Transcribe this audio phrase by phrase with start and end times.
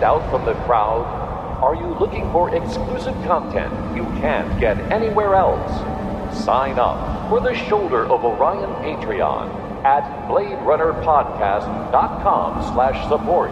[0.00, 1.04] stand out from the crowd?
[1.62, 5.70] Are you looking for exclusive content you can't get anywhere else?
[6.42, 9.50] Sign up for the Shoulder of Orion Patreon
[9.84, 13.50] at BladeRunnerPodcast.com slash support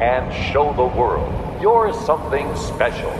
[0.00, 3.10] and show the world you're something special.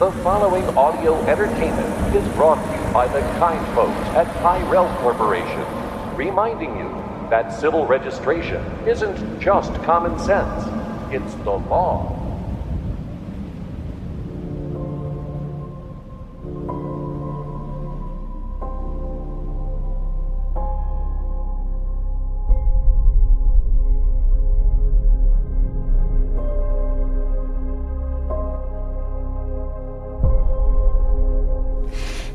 [0.00, 5.64] The following audio entertainment is brought to you by the kind folks at Tyrell Corporation,
[6.16, 6.90] reminding you
[7.30, 10.64] that civil registration isn't just common sense,
[11.14, 12.20] it's the law.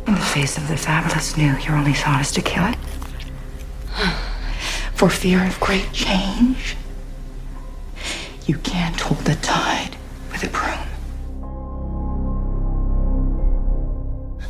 [0.07, 2.77] In the face of the fabulous new, your only thought is to kill it?
[4.95, 6.77] For fear of great change?
[8.49, 9.95] You can't hold the tide
[10.31, 10.79] with a broom.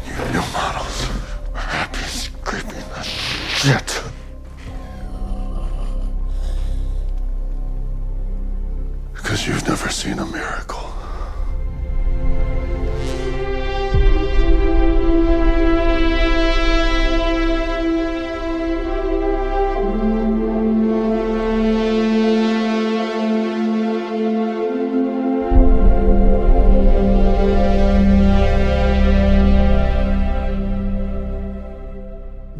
[0.07, 1.09] You new models
[1.53, 4.01] are happy scraping the shit.
[9.13, 10.88] Because you've never seen a miracle.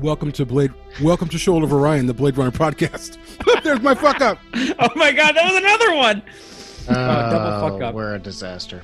[0.10, 0.74] Welcome to Blade.
[1.04, 3.20] Welcome to Shoulder of Orion, the Blade Runner podcast.
[3.64, 4.40] There's my fuck up.
[4.80, 6.24] Oh my god, that was another one.
[6.88, 7.94] Uh, double fuck up.
[7.94, 8.82] We're a disaster.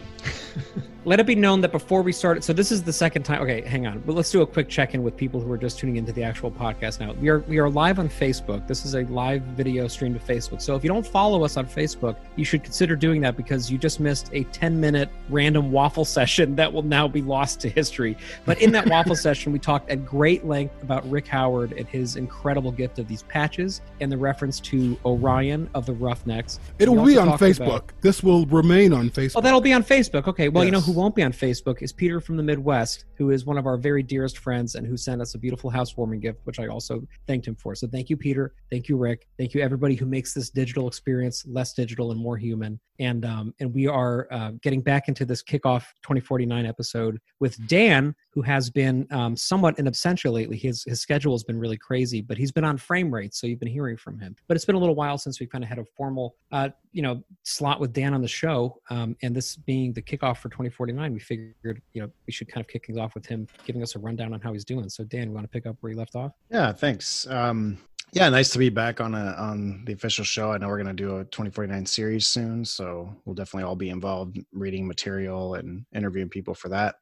[1.07, 3.39] Let it be known that before we start, so this is the second time.
[3.43, 5.97] Okay, hang on, but let's do a quick check-in with people who are just tuning
[5.97, 7.13] into the actual podcast now.
[7.13, 8.67] We are we are live on Facebook.
[8.67, 10.63] This is a live video stream to Facebook.
[10.63, 13.77] So if you don't follow us on Facebook, you should consider doing that because you
[13.77, 18.17] just missed a 10-minute random waffle session that will now be lost to history.
[18.43, 22.15] But in that waffle session, we talked at great length about Rick Howard and his
[22.15, 26.59] incredible gift of these patches and the reference to Orion of the Roughnecks.
[26.79, 27.65] It'll be on Facebook.
[27.67, 29.33] about- This will remain on Facebook.
[29.35, 30.27] Oh, that'll be on Facebook.
[30.27, 30.49] Okay.
[30.49, 33.45] Well, you know who won't be on Facebook is Peter from the Midwest, who is
[33.45, 36.59] one of our very dearest friends and who sent us a beautiful housewarming gift, which
[36.59, 37.75] I also thanked him for.
[37.75, 38.53] So thank you, Peter.
[38.71, 39.27] Thank you, Rick.
[39.37, 42.79] Thank you, everybody who makes this digital experience less digital and more human.
[42.99, 48.15] And um, and we are uh, getting back into this kickoff 2049 episode with Dan,
[48.35, 50.57] who has been um, somewhat in absentia lately.
[50.57, 53.61] His his schedule has been really crazy, but he's been on frame rates, so you've
[53.61, 54.35] been hearing from him.
[54.47, 57.01] But it's been a little while since we've kind of had a formal, uh, you
[57.01, 58.81] know, slot with Dan on the show.
[58.89, 62.63] Um, and this being the kickoff for 2049, we figured, you know, we should kind
[62.63, 64.89] of kick things off with him giving us a rundown on how he's doing.
[64.89, 66.33] So Dan, you want to pick up where you left off?
[66.51, 67.25] Yeah, thanks.
[67.27, 67.77] Um,
[68.11, 70.51] yeah, nice to be back on a on the official show.
[70.51, 74.39] I know we're gonna do a 2049 series soon, so we'll definitely all be involved
[74.53, 76.95] reading material and interviewing people for that.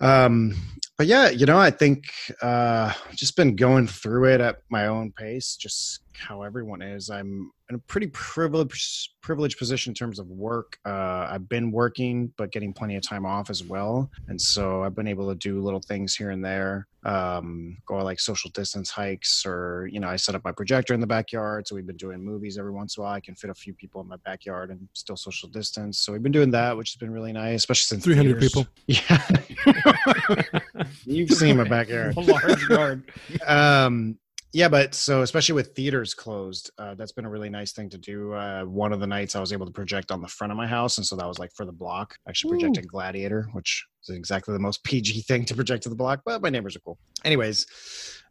[0.00, 0.54] Um,
[0.98, 2.04] but yeah, you know, I think
[2.40, 7.10] uh, just been going through it at my own pace, just how everyone is.
[7.10, 10.78] I'm in a pretty privileged privileged position in terms of work.
[10.86, 14.94] Uh, I've been working, but getting plenty of time off as well, and so I've
[14.94, 16.86] been able to do little things here and there.
[17.04, 20.94] Um, go on like social distance hikes, or you know, I set up my projector
[20.94, 23.14] in the backyard, so we've been doing movies every once in a while.
[23.14, 25.98] I can fit a few people in my backyard and still social distance.
[25.98, 28.66] So we've been doing that, which has been really nice, especially since 300 theaters- people.
[28.86, 29.85] Yeah,
[31.04, 32.14] you've seen my backyard.
[32.16, 33.02] A large yard.
[33.46, 34.18] um
[34.52, 37.98] yeah but so especially with theaters closed uh, that's been a really nice thing to
[37.98, 38.32] do.
[38.32, 40.66] Uh, one of the nights i was able to project on the front of my
[40.66, 42.14] house and so that was like for the block.
[42.26, 45.96] I actually projected gladiator which is exactly the most pg thing to project to the
[45.96, 46.98] block but my neighbors are cool.
[47.24, 47.66] Anyways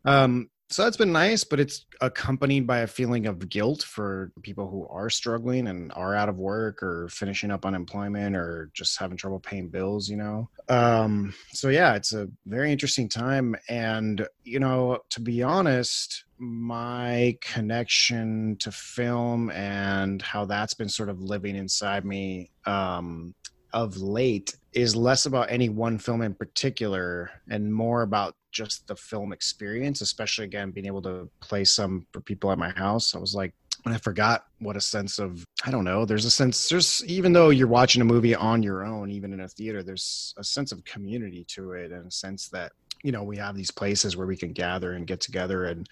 [0.05, 4.67] um so that's been nice but it's accompanied by a feeling of guilt for people
[4.67, 9.17] who are struggling and are out of work or finishing up unemployment or just having
[9.17, 10.49] trouble paying bills you know?
[10.67, 13.55] Um so yeah it's a very interesting time.
[13.69, 21.09] And you know to be honest my connection to film and how that's been sort
[21.09, 23.33] of living inside me um
[23.75, 28.95] of late is less about any one film in particular and more about just the
[28.95, 33.19] film experience especially again being able to play some for people at my house i
[33.19, 33.53] was like
[33.85, 36.05] and I forgot what a sense of I don't know.
[36.05, 39.41] There's a sense there's even though you're watching a movie on your own, even in
[39.41, 42.71] a theater, there's a sense of community to it and a sense that
[43.03, 45.87] you know we have these places where we can gather and get together and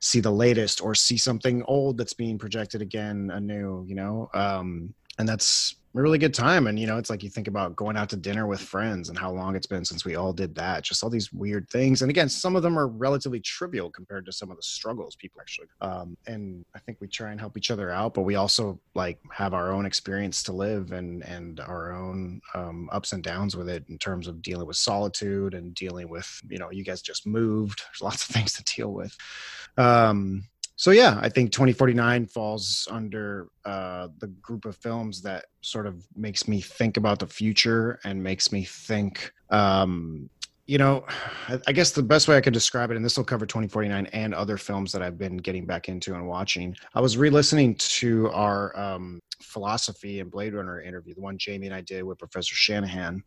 [0.00, 3.84] see the latest or see something old that's being projected again anew.
[3.86, 6.66] You know, um, and that's a really good time.
[6.66, 9.18] And you know, it's like you think about going out to dinner with friends and
[9.18, 10.82] how long it's been since we all did that.
[10.82, 12.02] Just all these weird things.
[12.02, 15.40] And again, some of them are relatively trivial compared to some of the struggles people
[15.40, 15.68] actually.
[15.80, 19.18] Um, and I think we try and help each other out, but we also like
[19.32, 23.68] have our own experience to live and and our own um, ups and downs with
[23.68, 27.26] it in terms of dealing with solitude and dealing with you know you guys just
[27.26, 27.82] moved.
[27.86, 29.16] There's lots of things to deal with.
[29.76, 30.44] Um,
[30.76, 36.06] so yeah, I think 2049 falls under uh, the group of films that sort of
[36.16, 40.28] makes me think about the future and makes me think um,
[40.66, 41.04] you know,
[41.66, 44.34] I guess the best way I could describe it, and this will cover 2049 and
[44.34, 46.74] other films that I've been getting back into and watching.
[46.94, 51.74] I was re-listening to our um, philosophy and Blade Runner interview, the one Jamie and
[51.74, 53.22] I did with Professor Shanahan,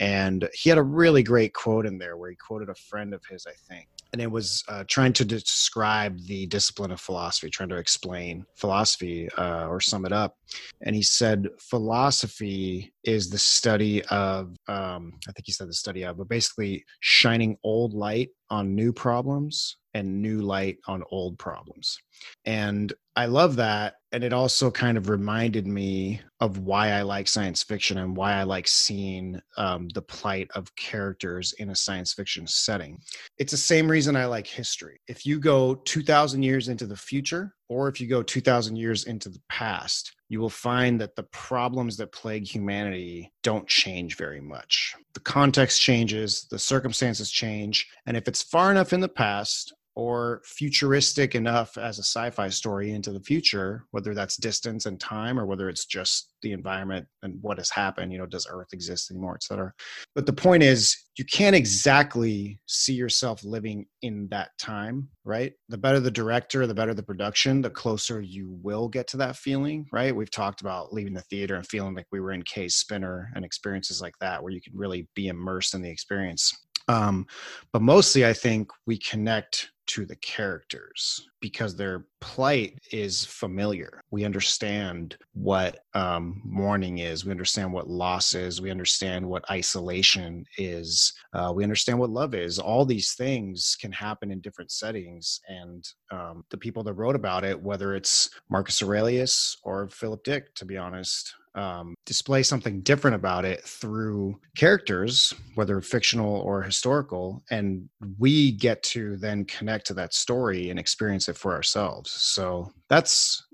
[0.00, 3.24] and he had a really great quote in there where he quoted a friend of
[3.24, 7.70] his, I think, and it was uh, trying to describe the discipline of philosophy, trying
[7.70, 10.36] to explain philosophy uh, or sum it up.
[10.82, 16.02] And he said, philosophy is the study of, um, I think he said the study
[16.02, 21.98] of, but basically shining old light on new problems and new light on old problems.
[22.44, 23.96] And I love that.
[24.12, 28.34] And it also kind of reminded me of why I like science fiction and why
[28.34, 32.98] I like seeing um, the plight of characters in a science fiction setting.
[33.38, 35.00] It's the same reason I like history.
[35.08, 39.28] If you go 2,000 years into the future, or if you go 2,000 years into
[39.28, 44.94] the past, you will find that the problems that plague humanity don't change very much.
[45.14, 50.40] The context changes, the circumstances change, and if it's far enough in the past, or
[50.44, 55.46] futuristic enough as a sci-fi story into the future whether that's distance and time or
[55.46, 59.34] whether it's just the environment and what has happened you know does earth exist anymore
[59.34, 59.72] et cetera.
[60.14, 65.52] But the point is you can't exactly see yourself living in that time right?
[65.68, 69.36] The better the director the better the production the closer you will get to that
[69.36, 70.14] feeling right?
[70.14, 73.44] We've talked about leaving the theater and feeling like we were in Kay's spinner and
[73.44, 76.52] experiences like that where you can really be immersed in the experience.
[76.88, 77.26] Um,
[77.72, 84.00] but mostly i think we connect to the characters because their plight is familiar.
[84.10, 87.26] We understand what um, mourning is.
[87.26, 88.62] We understand what loss is.
[88.62, 91.12] We understand what isolation is.
[91.34, 92.58] Uh, we understand what love is.
[92.58, 95.40] All these things can happen in different settings.
[95.48, 100.54] And um, the people that wrote about it, whether it's Marcus Aurelius or Philip Dick,
[100.54, 107.42] to be honest, um, display something different about it through characters, whether fictional or historical,
[107.50, 107.88] and
[108.18, 112.10] we get to then connect to that story and experience it for ourselves.
[112.10, 113.46] So that's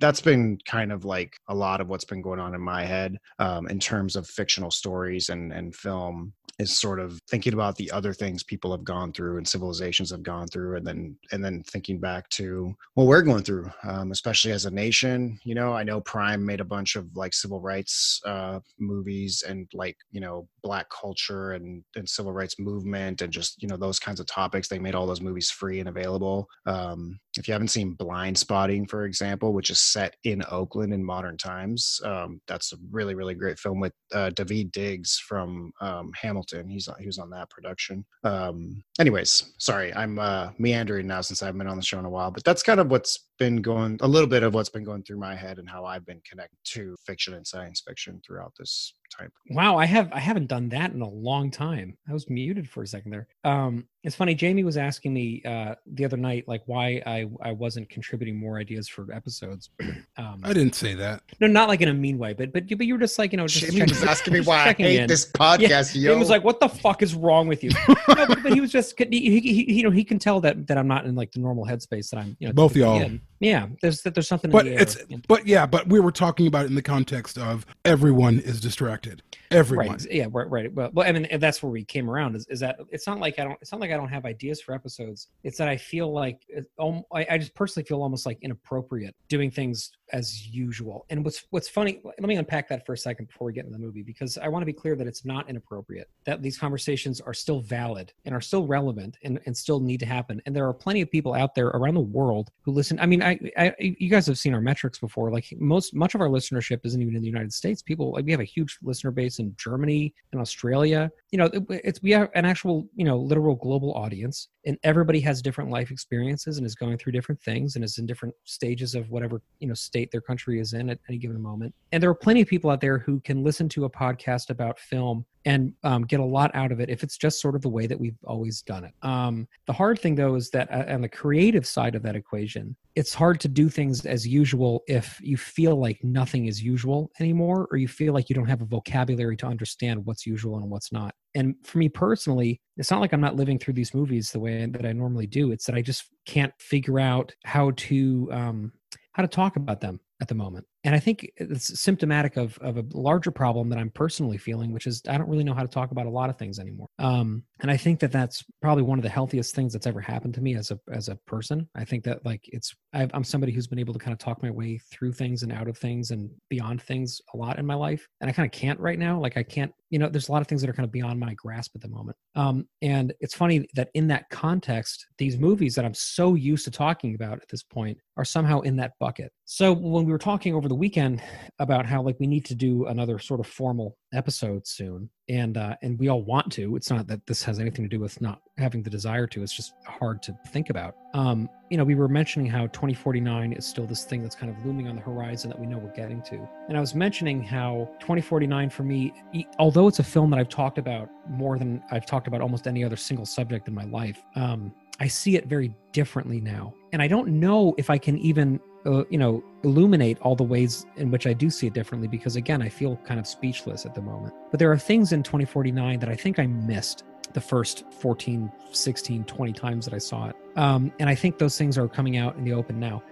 [0.00, 3.16] that's been kind of like a lot of what's been going on in my head
[3.38, 7.90] um, in terms of fictional stories and and film is sort of thinking about the
[7.90, 11.62] other things people have gone through and civilizations have gone through and then and then
[11.64, 15.82] thinking back to what we're going through um, especially as a nation you know i
[15.82, 20.48] know prime made a bunch of like civil rights uh, movies and like you know
[20.62, 24.68] black culture and and civil rights movement and just you know those kinds of topics
[24.68, 26.48] they made all those movies free and available.
[26.66, 31.36] Um, if you haven't seen Blindspotting for example which is set in oakland in modern
[31.36, 36.35] times um, that's a really really great film with uh, daveed diggs from um, hamilton
[36.36, 36.68] Hamilton.
[36.68, 38.04] He's he was on that production.
[38.22, 42.04] Um, anyways, sorry, I'm uh, meandering now since I haven't been on the show in
[42.04, 44.84] a while, but that's kind of what's been going a little bit of what's been
[44.84, 48.52] going through my head and how I've been connected to fiction and science fiction throughout
[48.58, 49.30] this time.
[49.50, 51.96] Wow, I have I haven't done that in a long time.
[52.08, 53.28] I was muted for a second there.
[53.44, 54.34] Um, it's funny.
[54.34, 58.58] Jamie was asking me uh, the other night, like why I I wasn't contributing more
[58.58, 59.70] ideas for episodes.
[60.18, 61.22] Um, I didn't say that.
[61.40, 63.32] No, not like in a mean way, but but you but you were just like
[63.32, 65.06] you know just Jamie was asking me why I hate in.
[65.06, 65.94] this podcast.
[65.94, 66.12] Yeah, yo.
[66.14, 68.72] He was like, "What the fuck is wrong with you?" no, but, but he was
[68.72, 71.32] just he, he, he, you know he can tell that that I'm not in like
[71.32, 72.34] the normal headspace that I'm.
[72.40, 72.98] You know, Both y'all.
[73.02, 73.20] in.
[73.40, 74.50] Yeah, there's that there's something.
[74.50, 74.96] But in the it's
[75.28, 79.22] but yeah, but we were talking about it in the context of everyone is distracted.
[79.50, 79.88] Everyone.
[79.88, 80.06] Right.
[80.10, 80.26] Yeah.
[80.30, 80.50] Right.
[80.50, 80.72] Right.
[80.72, 82.36] Well, well, I mean, and that's where we came around.
[82.36, 83.58] Is, is that it's not like I don't.
[83.60, 85.28] It's not like I don't have ideas for episodes.
[85.44, 89.14] It's that I feel like it, um, I, I just personally feel almost like inappropriate
[89.28, 91.06] doing things as usual.
[91.10, 92.00] And what's what's funny?
[92.04, 94.48] Let me unpack that for a second before we get into the movie because I
[94.48, 96.08] want to be clear that it's not inappropriate.
[96.24, 100.06] That these conversations are still valid and are still relevant and, and still need to
[100.06, 100.40] happen.
[100.46, 102.98] And there are plenty of people out there around the world who listen.
[103.00, 105.30] I mean, I, I you guys have seen our metrics before.
[105.30, 107.82] Like most much of our listenership isn't even in the United States.
[107.82, 111.10] People like we have a huge listener base in Germany and Australia.
[111.30, 115.20] You know, it, it's we have an actual you know literal global audience, and everybody
[115.20, 118.94] has different life experiences and is going through different things and is in different stages
[118.94, 121.74] of whatever you know state their country is in at any given moment.
[121.92, 124.78] And there are plenty of people out there who can listen to a podcast about
[124.78, 127.68] film and um, get a lot out of it if it's just sort of the
[127.68, 128.92] way that we've always done it.
[129.02, 132.76] Um, the hard thing though is that uh, on the creative side of that equation,
[132.96, 137.68] it's hard to do things as usual if you feel like nothing is usual anymore,
[137.70, 140.90] or you feel like you don't have a vocabulary to understand what's usual and what's
[140.92, 141.14] not.
[141.34, 144.66] And for me personally, it's not like I'm not living through these movies the way
[144.66, 145.52] that I normally do.
[145.52, 148.72] It's that I just can't figure out how to um,
[149.12, 150.66] how to talk about them at the moment.
[150.86, 154.86] And I think it's symptomatic of, of a larger problem that I'm personally feeling, which
[154.86, 156.86] is I don't really know how to talk about a lot of things anymore.
[157.00, 160.34] Um, and I think that that's probably one of the healthiest things that's ever happened
[160.34, 161.68] to me as a as a person.
[161.74, 164.42] I think that like it's i am somebody who's been able to kind of talk
[164.42, 167.74] my way through things and out of things and beyond things a lot in my
[167.74, 169.20] life, and I kind of can't right now.
[169.20, 171.20] Like I can't, you know, there's a lot of things that are kind of beyond
[171.20, 172.16] my grasp at the moment.
[172.34, 176.70] Um, and it's funny that in that context, these movies that I'm so used to
[176.70, 179.30] talking about at this point are somehow in that bucket.
[179.44, 181.22] So when we were talking over the weekend
[181.58, 185.08] about how like we need to do another sort of formal episode soon.
[185.28, 186.76] And uh and we all want to.
[186.76, 189.42] It's not that this has anything to do with not having the desire to.
[189.42, 190.96] It's just hard to think about.
[191.14, 194.64] Um you know we were mentioning how 2049 is still this thing that's kind of
[194.64, 196.48] looming on the horizon that we know we're getting to.
[196.68, 199.12] And i was mentioning how 2049 for me
[199.58, 202.84] although it's a film that i've talked about more than i've talked about almost any
[202.84, 206.74] other single subject in my life um I see it very differently now.
[206.92, 210.86] And I don't know if I can even uh, you know illuminate all the ways
[210.96, 213.94] in which i do see it differently because again i feel kind of speechless at
[213.94, 214.32] the moment.
[214.50, 219.24] But there are things in 2049 that i think i missed the first 14 16
[219.24, 220.36] 20 times that i saw it.
[220.54, 223.02] Um, and i think those things are coming out in the open now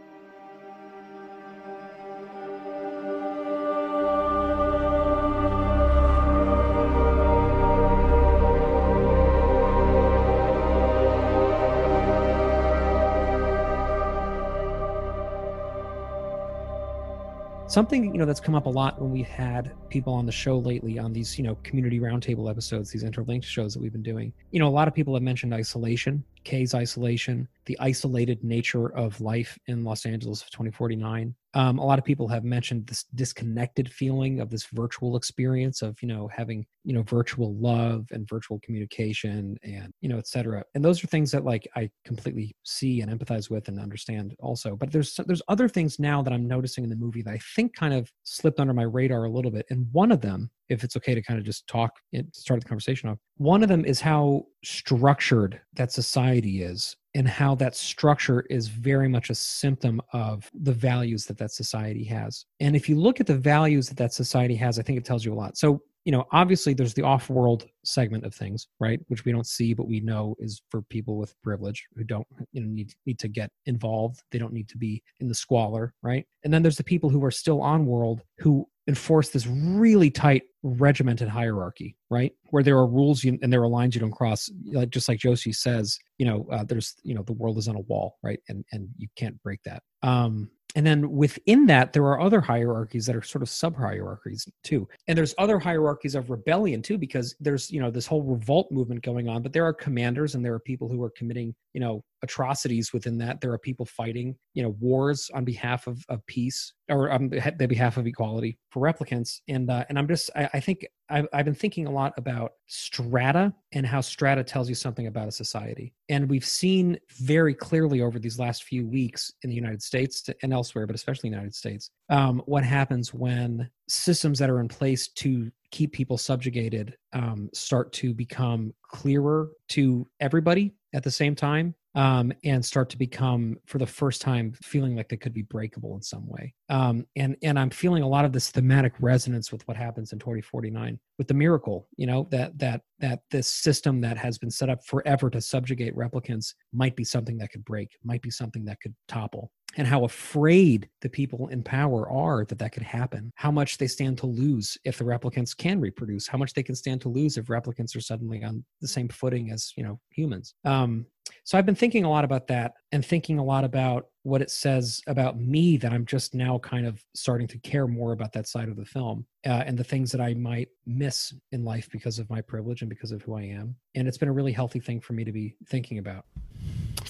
[17.74, 20.58] something you know that's come up a lot when we've had people on the show
[20.58, 24.32] lately on these you know community roundtable episodes these interlinked shows that we've been doing.
[24.52, 29.20] You know a lot of people have mentioned isolation kay's isolation the isolated nature of
[29.20, 31.34] life in Los Angeles of 2049.
[31.54, 36.00] Um, a lot of people have mentioned this disconnected feeling of this virtual experience of
[36.02, 40.64] you know having you know virtual love and virtual communication and you know etc.
[40.74, 44.74] And those are things that like I completely see and empathize with and understand also.
[44.74, 47.74] But there's there's other things now that I'm noticing in the movie that I think
[47.76, 49.66] kind of slipped under my radar a little bit.
[49.70, 52.68] And one of them if it's okay to kind of just talk and start the
[52.68, 53.18] conversation off.
[53.36, 59.08] One of them is how structured that society is and how that structure is very
[59.08, 62.46] much a symptom of the values that that society has.
[62.60, 65.24] And if you look at the values that that society has, I think it tells
[65.24, 65.56] you a lot.
[65.56, 69.00] So, you know, obviously there's the off world segment of things, right?
[69.08, 72.60] Which we don't see, but we know is for people with privilege who don't, you
[72.60, 74.22] know, need, need to get involved.
[74.30, 76.26] They don't need to be in the squalor, right?
[76.44, 80.42] And then there's the people who are still on world who enforce this really tight
[80.62, 84.50] regimented hierarchy right where there are rules you, and there are lines you don't cross
[84.72, 87.76] like just like josie says you know uh, there's you know the world is on
[87.76, 92.04] a wall right and and you can't break that um and then within that there
[92.04, 94.88] are other hierarchies that are sort of sub hierarchies too.
[95.08, 99.02] And there's other hierarchies of rebellion too because there's you know this whole revolt movement
[99.02, 102.02] going on but there are commanders and there are people who are committing you know
[102.24, 103.40] atrocities within that.
[103.40, 107.66] There are people fighting you know wars on behalf of, of peace or on the
[107.68, 109.40] behalf of equality for replicants.
[109.48, 112.52] And uh, and i'm just i, I think I've, I've been thinking a lot about
[112.66, 115.92] strata and how strata tells you something about a society.
[116.08, 120.52] And we've seen very clearly over these last few weeks in the united states and
[120.52, 125.08] elsewhere but especially the united states um, what happens when systems that are in place
[125.08, 131.74] to keep people subjugated um, start to become clearer to everybody at the same time
[131.94, 135.94] um, and start to become for the first time feeling like they could be breakable
[135.94, 136.54] in some way.
[136.68, 140.18] Um, and and i'm feeling a lot of this thematic resonance with what happens in
[140.18, 144.70] 2049 with the miracle you know that that that this system that has been set
[144.70, 148.80] up forever to subjugate replicants might be something that could break might be something that
[148.80, 153.50] could topple and how afraid the people in power are that that could happen how
[153.50, 157.00] much they stand to lose if the replicants can reproduce how much they can stand
[157.00, 161.06] to lose if replicants are suddenly on the same footing as you know humans um,
[161.44, 164.50] so I've been thinking a lot about that and thinking a lot about what it
[164.50, 168.46] says about me that I'm just now kind of starting to care more about that
[168.46, 172.18] side of the film uh, and the things that I might miss in life because
[172.18, 173.76] of my privilege and because of who I am.
[173.94, 176.24] And it's been a really healthy thing for me to be thinking about.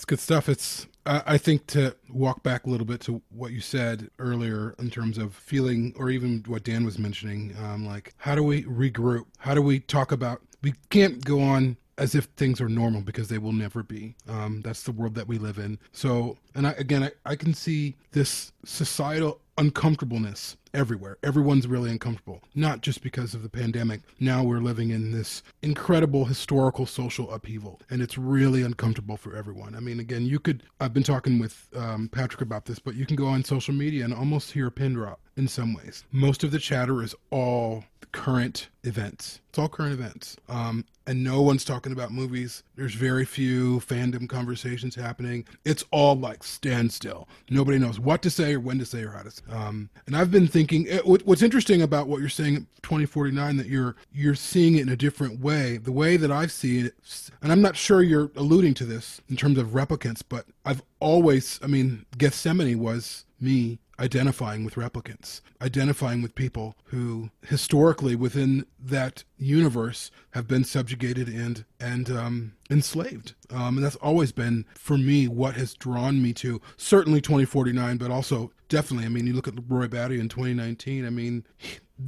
[0.05, 0.51] It's good stuff.
[0.51, 4.91] It's I think to walk back a little bit to what you said earlier in
[4.91, 9.25] terms of feeling, or even what Dan was mentioning, um, like how do we regroup?
[9.39, 10.43] How do we talk about?
[10.61, 14.15] We can't go on as if things are normal because they will never be.
[14.29, 15.79] Um, that's the world that we live in.
[15.93, 21.17] So, and I, again, I, I can see this societal uncomfortableness everywhere.
[21.23, 24.01] Everyone's really uncomfortable, not just because of the pandemic.
[24.21, 29.75] Now we're living in this incredible historical social upheaval, and it's really uncomfortable for everyone.
[29.75, 33.07] I mean, again, you could, I've been talking with um, Patrick about this, but you
[33.07, 36.05] can go on social media and almost hear a pin drop in some ways.
[36.13, 39.41] Most of the chatter is all current events.
[39.49, 40.37] It's all current events.
[40.49, 42.63] Um, and no one's talking about movies.
[42.77, 45.45] There's very few fandom conversations happening.
[45.65, 47.29] It's all like standstill.
[47.51, 49.43] Nobody knows what to say or when to say or how to say.
[49.51, 53.67] Um, and I've been thinking, it, eh, what's interesting about what you're saying 2049 that
[53.67, 55.77] you're you're seeing it in a different way.
[55.77, 56.95] The way that I see it,
[57.43, 61.61] and I'm not sure you're alluding to this in terms of replicants, but I've always,
[61.63, 69.23] I mean, Gethsemane was me identifying with replicants, identifying with people who historically within that
[69.37, 73.35] universe have been subjugated and and um, enslaved.
[73.51, 78.11] Um, and that's always been for me what has drawn me to certainly 2049, but
[78.11, 79.05] also definitely.
[79.07, 81.07] I mean, you look at Roy Batty in 2019.
[81.07, 81.45] I mean,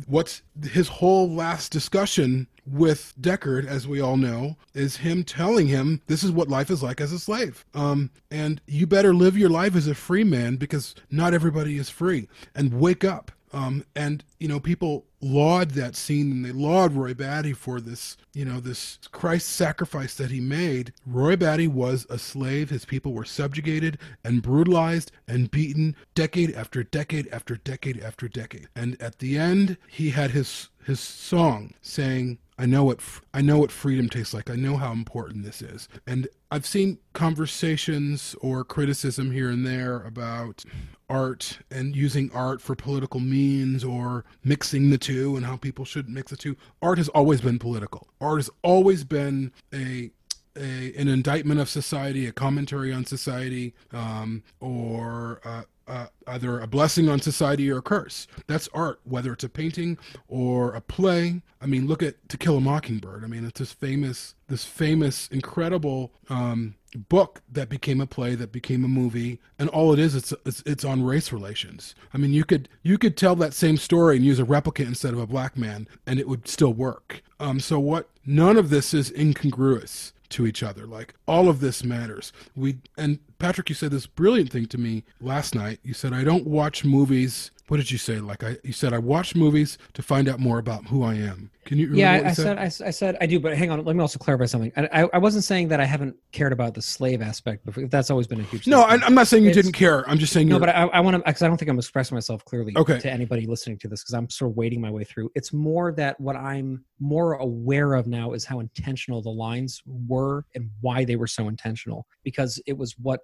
[0.06, 6.02] what's his whole last discussion with Deckard, as we all know, is him telling him
[6.06, 7.64] this is what life is like as a slave.
[7.74, 11.88] Um, and you better live your life as a free man because not everybody is
[11.88, 12.28] free.
[12.54, 13.30] And wake up.
[13.52, 18.16] Um, and you know, people laud that scene and they laud Roy Batty for this,
[18.32, 20.92] you know, this Christ sacrifice that he made.
[21.06, 22.70] Roy Batty was a slave.
[22.70, 28.68] His people were subjugated and brutalized and beaten decade after decade after decade after decade.
[28.74, 33.00] And at the end, he had his his song saying, I know what
[33.34, 34.48] I know what freedom tastes like.
[34.48, 35.88] I know how important this is.
[36.06, 40.64] And I've seen conversations or criticism here and there about
[41.10, 46.08] art and using art for political means or mixing the two and how people should
[46.08, 46.56] mix the two.
[46.80, 48.06] Art has always been political.
[48.20, 50.10] Art has always been a
[50.56, 56.66] a, an indictment of society, a commentary on society, um, or uh, uh, either a
[56.66, 58.26] blessing on society or a curse.
[58.46, 61.42] That's art, whether it's a painting or a play.
[61.60, 63.24] I mean, look at To Kill a Mockingbird.
[63.24, 66.74] I mean, it's this famous, this famous, incredible um,
[67.08, 70.62] book that became a play, that became a movie, and all it is, it's, it's
[70.66, 71.94] it's on race relations.
[72.12, 75.12] I mean, you could you could tell that same story and use a replicant instead
[75.12, 77.22] of a black man, and it would still work.
[77.38, 78.10] Um, so what?
[78.24, 80.86] None of this is incongruous to each other.
[80.86, 82.32] Like all of this matters.
[82.54, 85.78] We and Patrick, you said this brilliant thing to me last night.
[85.82, 87.50] You said I don't watch movies.
[87.68, 88.20] What did you say?
[88.20, 91.50] Like I, you said I watch movies to find out more about who I am.
[91.66, 91.88] Can you?
[91.92, 92.58] Yeah, I, I said?
[92.58, 93.84] I, I, said I do, but hang on.
[93.84, 94.72] Let me also clarify something.
[94.76, 97.88] I, I wasn't saying that I haven't cared about the slave aspect before.
[97.88, 98.68] That's always been a huge.
[98.68, 100.08] No, I, am not saying you it's, didn't care.
[100.08, 100.48] I'm just saying.
[100.48, 103.00] No, but I, I want to because I don't think I'm expressing myself clearly okay.
[103.00, 105.32] to anybody listening to this because I'm sort of wading my way through.
[105.34, 110.44] It's more that what I'm more aware of now is how intentional the lines were
[110.54, 113.22] and why they were so intentional because it was what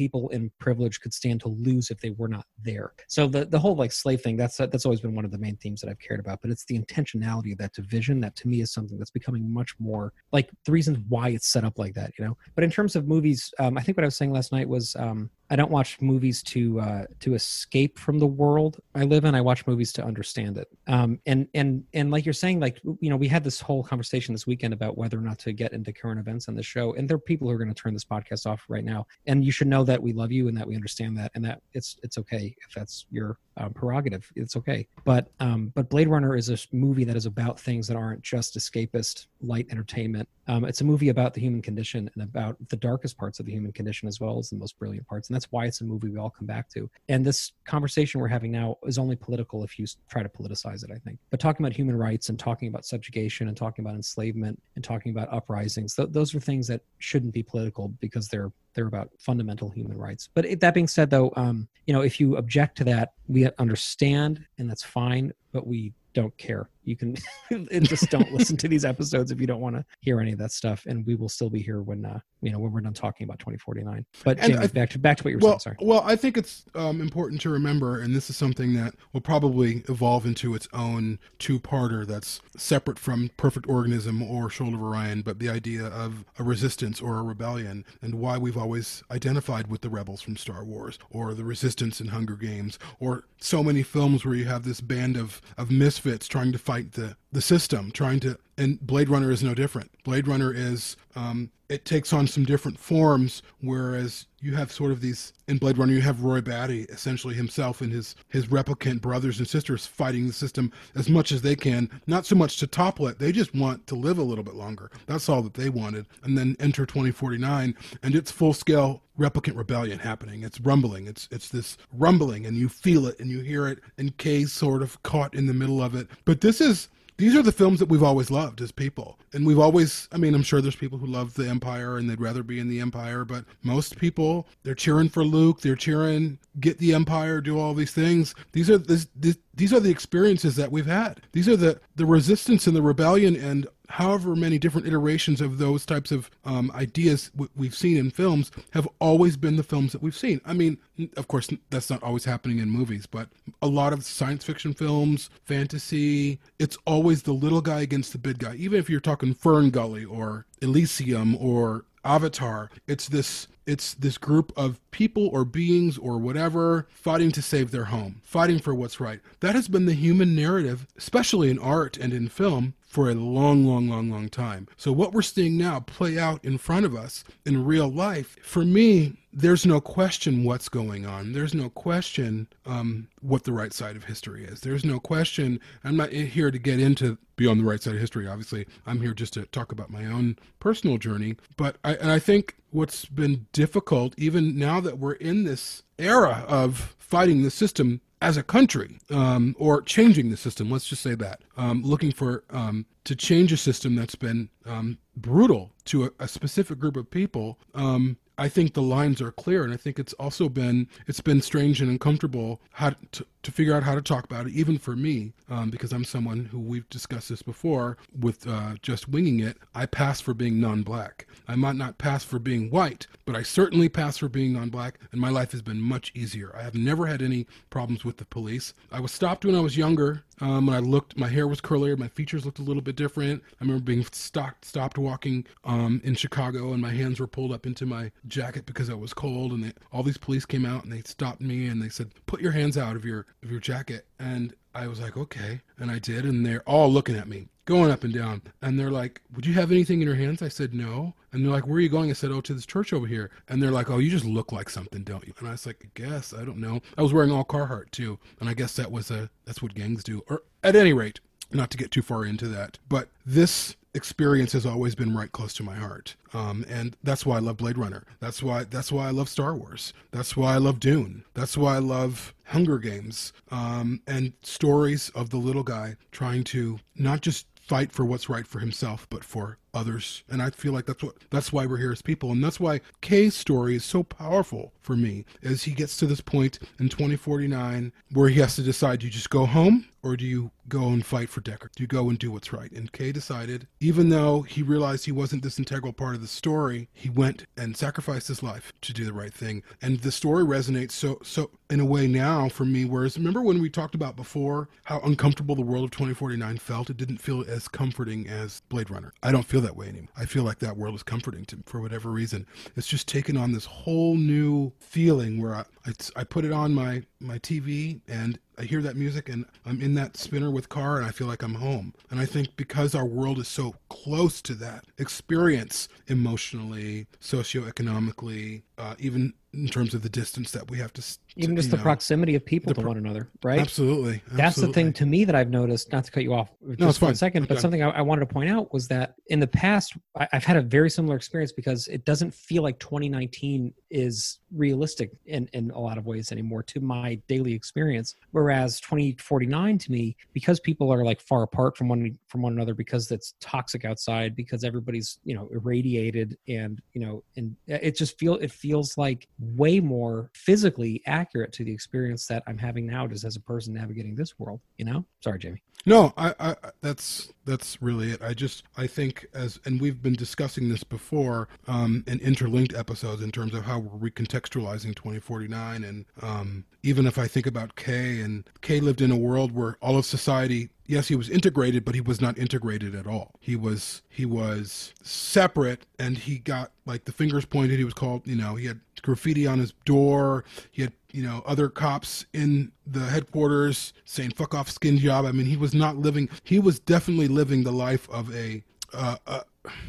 [0.00, 2.94] people in privilege could stand to lose if they were not there.
[3.06, 5.56] So the the whole like slave thing that's that's always been one of the main
[5.58, 6.40] themes that I've cared about.
[6.40, 9.74] But it's the intentionality of that division that to me is something that's becoming much
[9.78, 12.12] more like the reasons why it's set up like that.
[12.18, 12.36] You know.
[12.54, 14.96] But in terms of movies, um, I think what I was saying last night was
[14.96, 19.34] um, I don't watch movies to uh, to escape from the world I live in.
[19.34, 20.68] I watch movies to understand it.
[20.86, 24.32] Um, and and and like you're saying, like you know, we had this whole conversation
[24.32, 26.94] this weekend about whether or not to get into current events on the show.
[26.94, 29.08] And there are people who are going to turn this podcast off right now.
[29.26, 31.60] And you should know that we love you and that we understand that and that
[31.72, 34.30] it's it's okay if that's your um, prerogative.
[34.36, 34.86] It's okay.
[35.04, 38.56] But um, but Blade Runner is a movie that is about things that aren't just
[38.56, 40.28] escapist light entertainment.
[40.46, 43.52] Um, it's a movie about the human condition and about the darkest parts of the
[43.52, 45.28] human condition as well as the most brilliant parts.
[45.28, 46.90] And that's why it's a movie we all come back to.
[47.08, 50.90] And this conversation we're having now is only political if you try to politicize it,
[50.92, 51.18] I think.
[51.30, 55.12] But talking about human rights and talking about subjugation and talking about enslavement and talking
[55.12, 59.68] about uprisings, th- those are things that shouldn't be political because they're they're about fundamental
[59.68, 60.28] human rights.
[60.32, 63.48] But it, that being said, though, um, you know, if you object to that, we
[63.58, 65.32] understand, and that's fine.
[65.52, 66.68] But we don't care.
[66.84, 67.16] You can
[67.82, 70.52] just don't listen to these episodes if you don't want to hear any of that
[70.52, 70.84] stuff.
[70.86, 73.38] And we will still be here when uh, you know when we're done talking about
[73.38, 74.04] 2049.
[74.24, 75.76] But I, back to back to what you're well, saying.
[75.76, 75.76] Sorry.
[75.80, 79.82] Well, I think it's um, important to remember, and this is something that will probably
[79.88, 85.38] evolve into its own two-parter that's separate from Perfect Organism or Shoulder of Orion, but
[85.38, 89.90] the idea of a resistance or a rebellion, and why we've always identified with the
[89.90, 94.34] rebels from Star Wars or the resistance in Hunger Games, or so many films where
[94.34, 98.38] you have this band of of misfits trying to fight the the system, trying to.
[98.58, 99.90] And Blade Runner is no different.
[100.04, 105.00] Blade Runner is um, it takes on some different forms, whereas you have sort of
[105.00, 109.38] these in Blade Runner, you have Roy Batty, essentially himself and his his replicant brothers
[109.38, 113.06] and sisters fighting the system as much as they can, not so much to topple
[113.06, 113.20] it.
[113.20, 114.90] They just want to live a little bit longer.
[115.06, 116.06] That's all that they wanted.
[116.24, 120.42] And then enter 2049, and it's full scale replicant rebellion happening.
[120.42, 121.06] It's rumbling.
[121.06, 123.78] It's it's this rumbling, and you feel it and you hear it.
[123.96, 126.08] And Kay's sort of caught in the middle of it.
[126.24, 126.88] But this is
[127.20, 129.18] these are the films that we've always loved as people.
[129.34, 132.18] And we've always, I mean, I'm sure there's people who love the Empire and they'd
[132.18, 136.78] rather be in the Empire, but most people, they're cheering for Luke, they're cheering, get
[136.78, 138.34] the Empire, do all these things.
[138.52, 141.20] These are this, this these are the experiences that we've had.
[141.32, 145.84] These are the the resistance and the rebellion and however many different iterations of those
[145.84, 150.00] types of um, ideas w- we've seen in films have always been the films that
[150.00, 150.40] we've seen.
[150.44, 150.78] I mean,
[151.16, 153.28] of course, that's not always happening in movies, but
[153.60, 158.38] a lot of science fiction films, fantasy, it's always the little guy against the big
[158.38, 158.54] guy.
[158.54, 164.52] Even if you're talking Fern Gully or Elysium or Avatar, it's this it's this group
[164.56, 169.20] of people or beings or whatever fighting to save their home, fighting for what's right.
[169.40, 173.64] That has been the human narrative, especially in art and in film, for a long,
[173.64, 174.66] long, long, long time.
[174.76, 178.64] So, what we're seeing now play out in front of us in real life, for
[178.64, 181.32] me, there's no question what's going on.
[181.32, 184.60] There's no question um, what the right side of history is.
[184.60, 185.60] There's no question.
[185.84, 188.26] I'm not here to get into be on the right side of history.
[188.26, 191.36] Obviously, I'm here just to talk about my own personal journey.
[191.56, 196.44] But I, and I think what's been difficult, even now that we're in this era
[196.48, 201.14] of fighting the system as a country um, or changing the system let's just say
[201.14, 206.10] that um, looking for um, to change a system that's been um, brutal to a,
[206.20, 209.98] a, specific group of people um, I think the lines are clear, and I think
[209.98, 214.02] it's also been it's been strange and uncomfortable how to, to figure out how to
[214.02, 217.96] talk about it, even for me, um, because I'm someone who we've discussed this before
[218.18, 219.56] with uh, just winging it.
[219.74, 221.26] I pass for being non-black.
[221.48, 225.20] I might not pass for being white, but I certainly pass for being non-black, and
[225.20, 226.54] my life has been much easier.
[226.56, 228.74] I have never had any problems with the police.
[228.92, 230.24] I was stopped when I was younger.
[230.42, 233.42] Um, when I looked, my hair was curlier, my features looked a little bit different.
[233.60, 237.66] I remember being stopped, stopped walking um, in Chicago, and my hands were pulled up
[237.66, 240.92] into my jacket because I was cold, and they, all these police came out and
[240.92, 244.06] they stopped me and they said, "Put your hands out of your of your jacket."
[244.18, 247.90] And I was like, "Okay," and I did, and they're all looking at me, going
[247.90, 250.74] up and down, and they're like, "Would you have anything in your hands?" I said,
[250.74, 253.06] "No," and they're like, "Where are you going?" I said, "Oh, to this church over
[253.06, 255.66] here," and they're like, "Oh, you just look like something, don't you?" And I was
[255.66, 258.74] like, "I guess I don't know." I was wearing all Carhartt too, and I guess
[258.76, 261.20] that was a that's what gangs do, or at any rate,
[261.52, 265.52] not to get too far into that, but this experience has always been right close
[265.54, 266.14] to my heart.
[266.32, 268.04] Um, and that's why i love blade runner.
[268.20, 269.92] That's why that's why i love star wars.
[270.10, 271.24] That's why i love dune.
[271.34, 273.32] That's why i love hunger games.
[273.50, 278.46] Um, and stories of the little guy trying to not just fight for what's right
[278.46, 281.92] for himself but for others and i feel like that's what that's why we're here
[281.92, 285.96] as people and that's why kay's story is so powerful for me as he gets
[285.96, 289.86] to this point in 2049 where he has to decide do you just go home
[290.02, 291.72] or do you go and fight for Deckard?
[291.76, 292.70] Do you go and do what's right?
[292.72, 296.88] And Kay decided, even though he realized he wasn't this integral part of the story,
[296.92, 299.62] he went and sacrificed his life to do the right thing.
[299.82, 302.84] And the story resonates so so in a way now for me.
[302.84, 306.90] Whereas remember when we talked about before how uncomfortable the world of 2049 felt?
[306.90, 309.12] It didn't feel as comforting as Blade Runner.
[309.22, 310.10] I don't feel that way anymore.
[310.16, 312.46] I feel like that world is comforting to me for whatever reason.
[312.76, 316.74] It's just taken on this whole new feeling where I, I, I put it on
[316.74, 320.96] my my TV and I hear that music and I'm in that spinner with car
[320.96, 321.94] and I feel like I'm home.
[322.10, 328.94] And I think because our world is so close to that experience emotionally, socioeconomically, uh,
[328.98, 331.02] even in terms of the distance that we have to,
[331.36, 333.60] even just the know, proximity of people to one another right?
[333.60, 336.50] Absolutely, absolutely, that's the thing to me that i've noticed not to cut you off
[336.68, 339.14] just no, for a second but something I, I, wanted to point out was that
[339.26, 342.78] in the past I, i've had a very similar experience because it doesn't feel like
[342.78, 348.14] 2019 is realistic in, in a lot of ways anymore to my daily experience.
[348.32, 352.74] Whereas 2049 to me because people are like far apart from one from one another
[352.74, 358.18] because it's toxic outside because everybody's you know irradiated and you know and it just
[358.18, 363.06] feel it feels like way more physically accurate to the experience that i'm having now
[363.06, 365.04] just as a person navigating this world you know?
[365.20, 365.62] Sorry jamie.
[365.86, 368.22] No i i that's that's really it.
[368.22, 373.22] I just i think as and we've been discussing this before um in interlinked episodes
[373.22, 378.20] in terms of how we're recontextualizing 2049 and um even if i think about kay
[378.20, 381.94] and kay lived in a world where all of society yes he was integrated but
[381.94, 387.04] he was not integrated at all he was he was separate and he got like
[387.04, 390.82] the fingers pointed he was called you know he had graffiti on his door he
[390.82, 395.46] had you know, other cops in the headquarters saying "fuck off, skin job." I mean,
[395.46, 396.28] he was not living.
[396.44, 398.62] He was definitely living the life of a.
[398.92, 399.40] Uh, uh,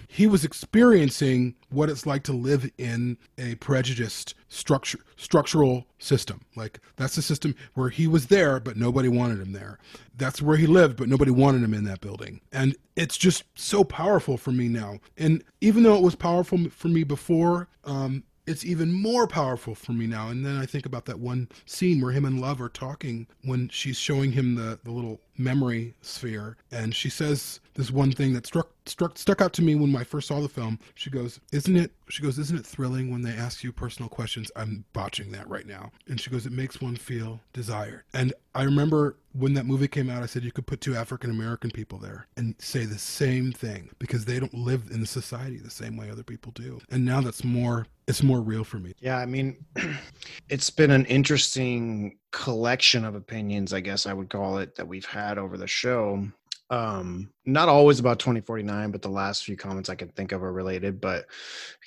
[0.08, 6.42] he was experiencing what it's like to live in a prejudiced structure structural system.
[6.56, 9.80] Like that's the system where he was there but nobody wanted him there.
[10.18, 12.42] That's where he lived but nobody wanted him in that building.
[12.52, 15.00] And it's just so powerful for me now.
[15.18, 19.94] And even though it was powerful for me before um, it's even more powerful for
[19.94, 20.28] me now.
[20.28, 23.70] And then I think about that one scene where him and Luv are talking when
[23.70, 26.58] she's showing him the, the little memory sphere.
[26.70, 30.04] And she says this one thing that struck struck stuck out to me when I
[30.04, 30.80] first saw the film.
[30.96, 34.52] She goes, "Isn't it?" She goes, "Isn't it thrilling when they ask you personal questions?"
[34.56, 35.92] I'm botching that right now.
[36.08, 40.10] And she goes, "It makes one feel desired." And I remember when that movie came
[40.10, 43.52] out, I said you could put two African American people there and say the same
[43.52, 46.80] thing because they don't live in the society the same way other people do.
[46.90, 48.94] And now that's more it's more real for me.
[49.00, 49.64] Yeah, I mean,
[50.50, 55.06] it's been an interesting collection of opinions, I guess I would call it, that we've
[55.06, 56.28] had over the show.
[56.72, 60.54] Um, not always about 2049, but the last few comments I can think of are
[60.54, 61.02] related.
[61.02, 61.26] But,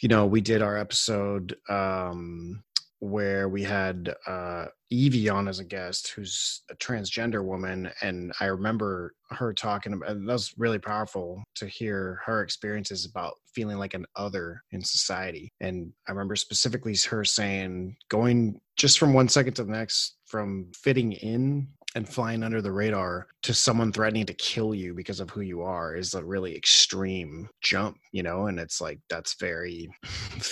[0.01, 2.63] you know, we did our episode um,
[3.01, 8.47] where we had uh, Evie on as a guest, who's a transgender woman, and I
[8.47, 10.09] remember her talking about.
[10.09, 15.51] That was really powerful to hear her experiences about feeling like an other in society.
[15.61, 20.71] And I remember specifically her saying, going just from one second to the next, from
[20.75, 25.31] fitting in and flying under the radar to someone threatening to kill you because of
[25.31, 29.89] who you are is a really extreme jump, you know, and it's like that's very,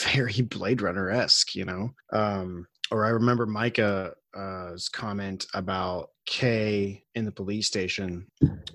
[0.04, 1.90] very Blade Runner esque, you know.
[2.12, 8.26] Um, or I remember Micah's comment about Kay in the police station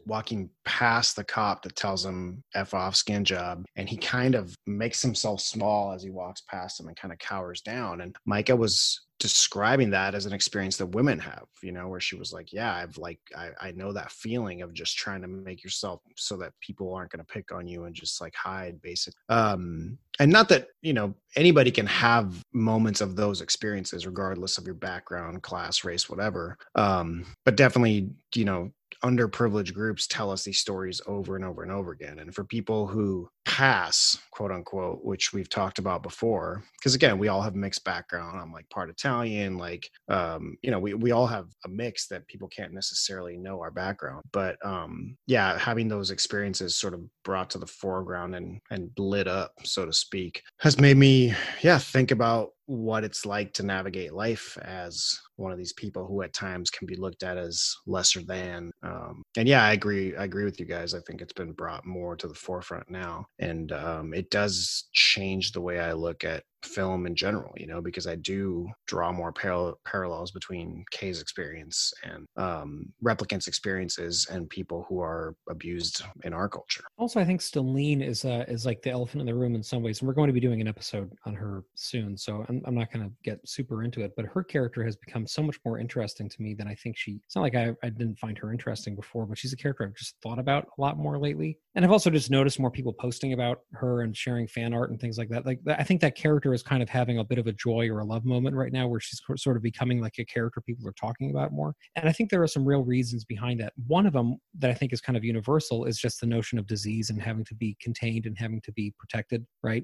[0.05, 3.65] walking past the cop that tells him F off skin job.
[3.75, 7.19] And he kind of makes himself small as he walks past him and kind of
[7.19, 8.01] cowers down.
[8.01, 12.15] And Micah was describing that as an experience that women have you know where she
[12.15, 15.63] was like yeah i've like i, I know that feeling of just trying to make
[15.63, 19.15] yourself so that people aren't going to pick on you and just like hide basic
[19.29, 24.65] um and not that you know anybody can have moments of those experiences regardless of
[24.65, 28.69] your background class race whatever um but definitely you know
[29.03, 32.19] underprivileged groups tell us these stories over and over and over again.
[32.19, 37.27] And for people who pass, quote unquote, which we've talked about before, because again, we
[37.27, 38.39] all have mixed background.
[38.39, 42.27] I'm like part Italian, like, um, you know, we, we all have a mix that
[42.27, 44.23] people can't necessarily know our background.
[44.31, 49.27] But um, yeah, having those experiences sort of brought to the foreground and, and lit
[49.27, 54.13] up, so to speak, has made me, yeah, think about what it's like to navigate
[54.13, 58.21] life as one of these people who at times can be looked at as lesser
[58.21, 61.51] than um, and yeah i agree i agree with you guys i think it's been
[61.51, 66.23] brought more to the forefront now and um, it does change the way i look
[66.23, 71.21] at film in general, you know, because I do draw more par- parallels between Kay's
[71.21, 76.83] experience and um, replicants' experiences and people who are abused in our culture.
[76.97, 79.83] Also, I think Stelline is uh, is like the elephant in the room in some
[79.83, 82.75] ways, and we're going to be doing an episode on her soon, so I'm, I'm
[82.75, 84.13] not going to get super into it.
[84.15, 87.19] But her character has become so much more interesting to me than I think she.
[87.25, 89.95] It's not like I, I didn't find her interesting before, but she's a character I've
[89.95, 93.33] just thought about a lot more lately, and I've also just noticed more people posting
[93.33, 95.45] about her and sharing fan art and things like that.
[95.45, 97.99] Like I think that character is kind of having a bit of a Joi or
[97.99, 100.93] a Luv moment right now where she's sort of becoming like a character people are
[100.93, 101.73] talking about more.
[101.95, 103.73] And I think there are some real reasons behind that.
[103.87, 106.67] One of them that I think is kind of universal is just the notion of
[106.67, 109.83] disease and having to be contained and having to be protected, right?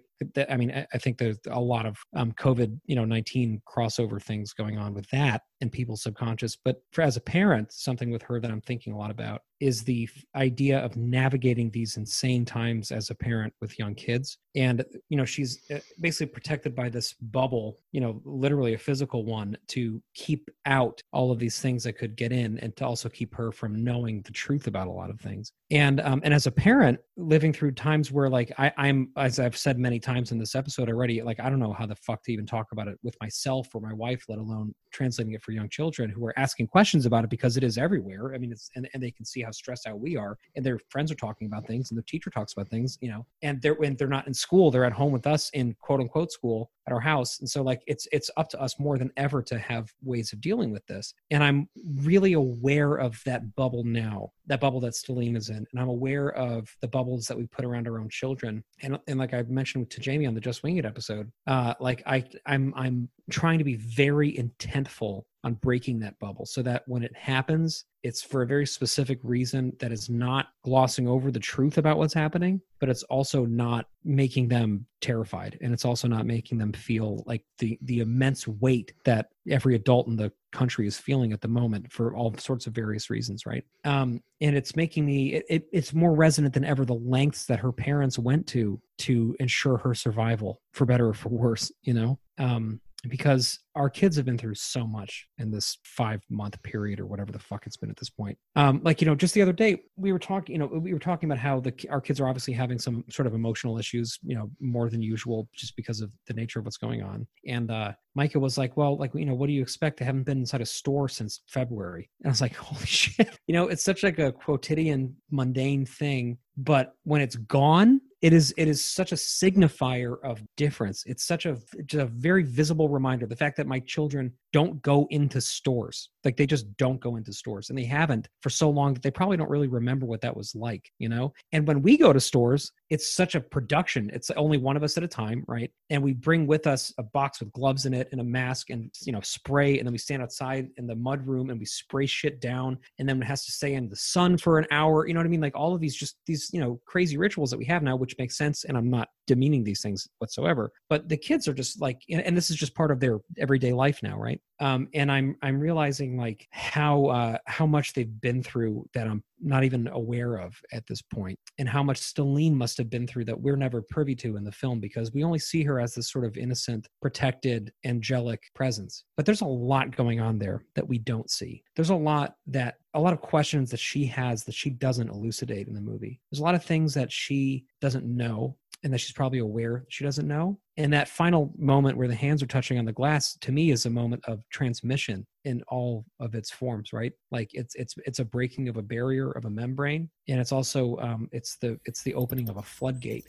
[0.50, 4.54] I mean, I think there's a lot of um, COVID, you know, 19 crossover things
[4.54, 6.58] going on with that in people's subconscious.
[6.64, 9.84] But for, as a parent, something with her that I'm thinking a lot about is
[9.84, 14.38] the idea of navigating these insane times as a parent with young kids.
[14.56, 19.26] And, you know, she's uh, basically protected by this bubble, you know, literally a physical
[19.26, 23.10] one to keep out all of these things that could get in and to also
[23.10, 25.54] keep her from knowing the truth about a lot of things.
[25.72, 29.58] And, um, and as a parent living through times where like I, I'm, as I've
[29.58, 32.34] said many times in this episode already, like, I don't know how the fuck to
[32.34, 35.70] even talk about it with myself or my wife, let alone translating it for young
[35.70, 38.34] children who are asking questions about it because it is everywhere.
[38.36, 40.80] I mean, it's, and, and they can see how stressed out we are and their
[40.90, 43.76] friends are talking about things and the teacher talks about things you know and they're
[43.76, 46.94] when they're not in school they're at home with us in quote unquote school at
[46.94, 47.40] our house.
[47.40, 50.42] And so like it's it's up to us more than ever to have ways of
[50.42, 51.14] dealing with this.
[51.32, 51.70] And i'm
[52.02, 55.66] really aware of that bubble now that bubble that Stelline is in.
[55.72, 58.64] And i'm aware of the bubbles that we put around our own children.
[58.82, 62.04] And and like i mentioned to jamie on the just wing it episode uh like
[62.06, 67.04] i i'm i'm trying to be very intentful on breaking that bubble so that when
[67.04, 71.78] it happens it's for a very specific reason that is not glossing over the truth
[71.78, 75.58] about what's happening, but it's also not making them terrified.
[75.62, 80.08] And it's also not making them feel like the the immense weight that every adult
[80.08, 83.64] in the country is feeling at the moment for all sorts of various reasons right?
[83.84, 87.60] Um and it's making me it, it, it's more resonant than ever the lengths that
[87.60, 92.20] her parents went to to ensure her survival for better or for worse you know?
[92.38, 97.06] Um because our kids have been through so much in this five month period or
[97.06, 98.38] whatever the fuck it's been at this point.
[98.56, 101.00] Um, like you know, just the other day we were talking, you know, we were
[101.00, 104.36] talking about how the our kids are obviously having some sort of emotional issues, you
[104.36, 107.28] know, more than usual just because of the nature of what's going on.
[107.48, 110.02] And uh, Micah was like, "Well, like you know, what do you expect?
[110.02, 113.54] I haven't been inside a store since February." And I was like, "Holy shit!" You
[113.54, 118.70] know, it's such like a quotidian, mundane thing, but when it's gone, it is it
[118.70, 121.04] is such a signifier of difference.
[121.06, 121.58] It's such a
[121.94, 123.28] a very visible reminder.
[123.28, 126.10] The fact that my children don't go into stores.
[126.24, 129.12] Like they just don't go into stores and they haven't for so long that they
[129.12, 131.34] probably don't really remember what that was like you know?
[131.52, 134.12] And when we go to stores it's such a production.
[134.14, 135.72] It's only one of us at a time right?
[135.90, 138.92] And we bring with us a box with gloves in it and a mask and
[139.02, 142.06] you know spray and then we stand outside in the mud room and we spray
[142.06, 145.14] shit down and then it has to stay in the sun for an hour you
[145.14, 145.42] know what i mean?
[145.42, 148.16] Like all of these just these you know crazy rituals that we have now which
[148.18, 152.02] makes sense and i'm not demeaning these things whatsoever but the kids are just like
[152.10, 155.60] and this is just part of their everyday life now right um, and I'm I'm
[155.60, 160.56] realizing like how uh, how much they've been through that I'm not even aware of
[160.72, 164.16] at this point, and how much Stelline must have been through that we're never privy
[164.16, 167.74] to in the film because we only see her as this sort of innocent, protected,
[167.84, 169.04] angelic presence.
[169.18, 171.64] But there's a lot going on there that we don't see.
[171.76, 175.68] There's a lot that a lot of questions that she has that she doesn't elucidate
[175.68, 176.22] in the movie.
[176.32, 180.04] There's a lot of things that she doesn't know and that she's probably aware she
[180.04, 180.60] doesn't know.
[180.78, 183.86] And that final moment where the hands are touching on the glass to me is
[183.86, 187.14] a moment of transmission in all of its forms, right?
[187.32, 190.98] Like it's it's it's a breaking of a barrier of a membrane, and it's also
[190.98, 193.28] um, it's the it's the opening of a floodgate.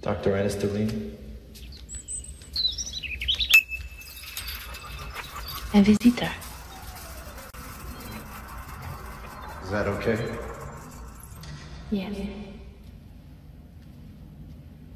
[0.00, 0.36] Dr.
[0.36, 1.07] Ana Stelline?
[5.78, 6.28] Un visiteur.
[9.62, 10.18] Is that okay?
[11.92, 12.16] Yes.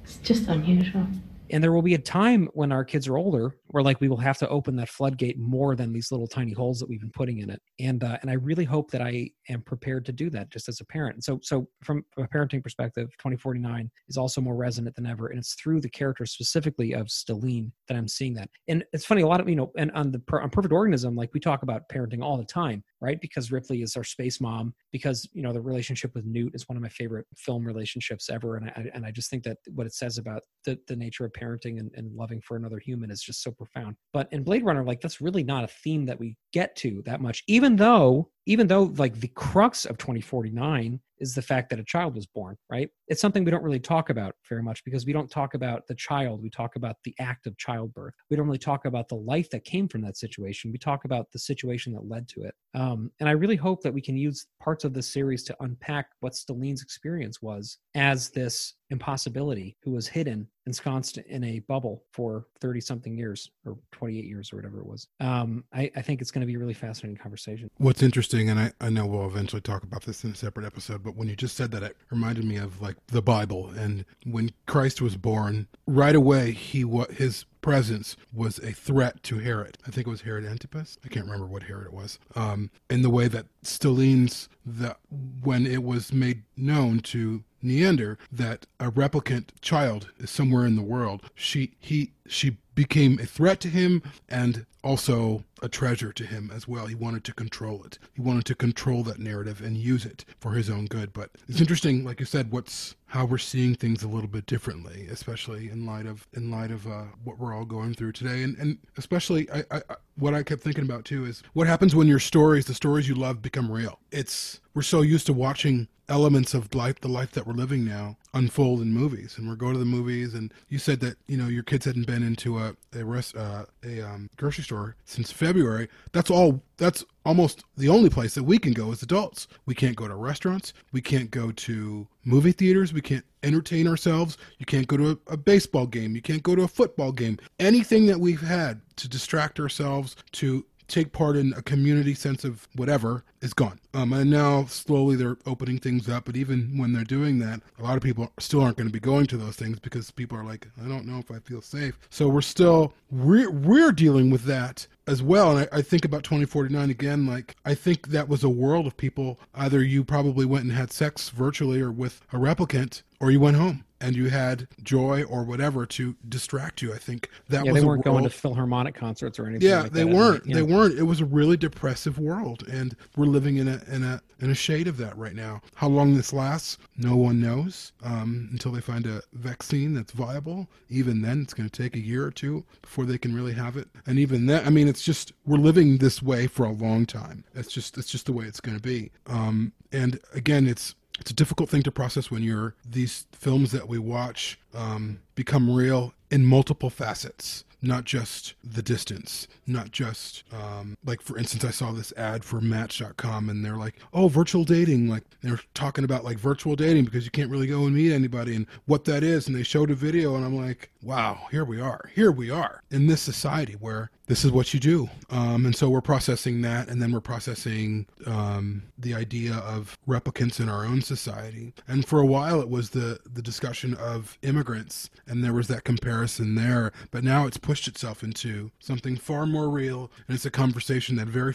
[0.03, 1.07] It's just unusual.
[1.53, 4.17] And there will be a time when our kids are older where like we will
[4.17, 7.39] have to open that floodgate more than these little tiny holes that we've been putting
[7.39, 7.61] in it.
[7.79, 10.81] And uh, and i really hope that i am prepared to do that just as
[10.81, 11.23] a parent.
[11.23, 15.55] So so from a parenting perspective 2049 is also more resonant than ever and it's
[15.55, 18.49] through the character specifically of Stelline that i'm seeing that.
[18.69, 21.35] And it's funny a lot of you know and on the on perfect organism like
[21.35, 23.21] we talk about parenting all the time right?
[23.21, 26.77] Because ripley is our space mom because you know the relationship with newt is one
[26.77, 28.57] of my favorite film relationships ever.
[28.57, 31.33] And i and i just think that what it says about the, the nature of
[31.33, 33.97] parenting and, and loving for another human is just so profound.
[34.13, 37.21] But in blade runner like that's really not a theme that we get to that
[37.21, 41.85] much even though even though like the crux of 2049 is the fact that a
[41.85, 42.89] child was born right?
[43.09, 45.95] It's something we don't really talk about very much because we don't talk about the
[45.95, 46.43] child.
[46.43, 48.15] We talk about the act of childbirth.
[48.31, 50.73] We don't really talk about the life that came from that situation.
[50.73, 52.55] We talk about the situation that led to it.
[52.75, 56.07] Um, and i really hope that we can use parts of this series to unpack
[56.21, 62.47] what Stelline's experience was as this impossibility who was hidden ensconced in a bubble for
[62.61, 66.31] 30 something years or 28 years or whatever it was um, I, I think it's
[66.31, 69.61] going to be a really fascinating conversation What's interesting, and I, I know we'll eventually
[69.61, 72.45] talk about this in a separate episode, but when you just said that, it reminded
[72.45, 73.71] me of like the Bible.
[73.71, 79.39] And when Christ was born, right away he wa his presence was a threat to
[79.39, 79.79] Herod.
[79.87, 80.99] I think it was Herod Antipas.
[81.05, 82.19] I can't remember what Herod it was.
[82.35, 84.99] Um, in the way that Stelline's that
[85.43, 90.83] when it was made known to Niander that a replicant child is somewhere in the
[90.83, 96.51] world, she he she became a threat to him and also a treasure to him
[96.53, 96.87] as well.
[96.87, 97.99] He wanted to control it.
[98.15, 101.13] He wanted to control that narrative and use it for his own good.
[101.13, 105.07] But it's interesting, like you said, what's how we're seeing things a little bit differently,
[105.11, 108.57] especially in light of in light of uh, what we're all going through today, and
[108.57, 112.09] and especially I, I, I what I kept thinking about too is what happens when
[112.09, 114.01] your stories, the stories you love, become real.
[114.11, 118.17] It's we're so used to watching elements of life, the life that we're living now,
[118.35, 120.35] unfold in movies, and we're going to the movies.
[120.35, 123.65] And you said that you know your kids hadn't been into a a, rest, uh,
[123.85, 125.89] a um, grocery store since February.
[126.13, 126.63] That's all.
[126.77, 129.47] That's almost the only place that we can go as adults.
[129.67, 130.73] We can't go to restaurants.
[130.93, 132.93] We can't go to movie theaters.
[132.93, 134.39] We can't entertain ourselves.
[134.59, 136.15] You can't go to a, a, baseball game.
[136.15, 137.39] You can't go to a football game.
[137.59, 142.69] Anything that we've had to distract ourselves, to take part in a community sense of
[142.75, 143.81] whatever is gone.
[143.95, 146.25] Um, and now slowly they're opening things up.
[146.25, 149.01] But even when they're doing that, a lot of people still aren't going to be
[149.01, 151.99] going to those things because people are like, I don't know if I feel safe.
[152.11, 155.57] So we're still we're we're dealing with that as well.
[155.57, 157.27] And I, I, think about 2049 again.
[157.27, 159.41] Like, I think that was a world of people.
[159.53, 163.57] Either you probably went and had sex virtually or with a replicant, or you went
[163.57, 166.93] home and you had Joi or whatever to distract you.
[166.93, 169.69] I think that yeah, was they weren't going to philharmonic concerts or anything.
[169.69, 170.15] Yeah, like they that.
[170.15, 170.45] weren't.
[170.45, 170.99] You They weren't.
[170.99, 174.55] It was a really depressive world, and we're living in a in a in a
[174.55, 175.63] shade of that right now.
[175.77, 177.93] How long this lasts, no one knows.
[178.03, 180.69] Um, until they find a vaccine that's viable.
[180.89, 183.77] Even then, it's going to take a year or two before they can really have
[183.77, 183.89] it.
[184.07, 187.45] And even then, I mean, it's just we're living this way for a long time.
[187.55, 189.13] It's just it's just the way it's going to be.
[189.29, 193.89] Um, and again, it's it's a difficult thing to process when you're these films that
[193.89, 200.97] we watch um, become real in multiple facets not just the distance not just um,
[201.05, 205.09] like for instance i saw this ad for match.com and they're like oh virtual dating
[205.09, 208.55] like they're talking about like virtual dating because you can't really go and meet anybody
[208.55, 211.81] and what that is and they showed a video and i'm like wow here we
[211.81, 212.83] are here we are.
[212.91, 215.11] In this society where this is what you do.
[215.31, 220.61] Um, and so we're processing that and then we're processing um, the idea of replicants
[220.61, 221.75] in our own society.
[221.89, 225.85] And for a while it was the the discussion of immigrants and there was that
[225.85, 226.93] comparison there.
[227.11, 231.29] But now it's pushed itself into something far more real and it's a conversation that
[231.29, 231.55] very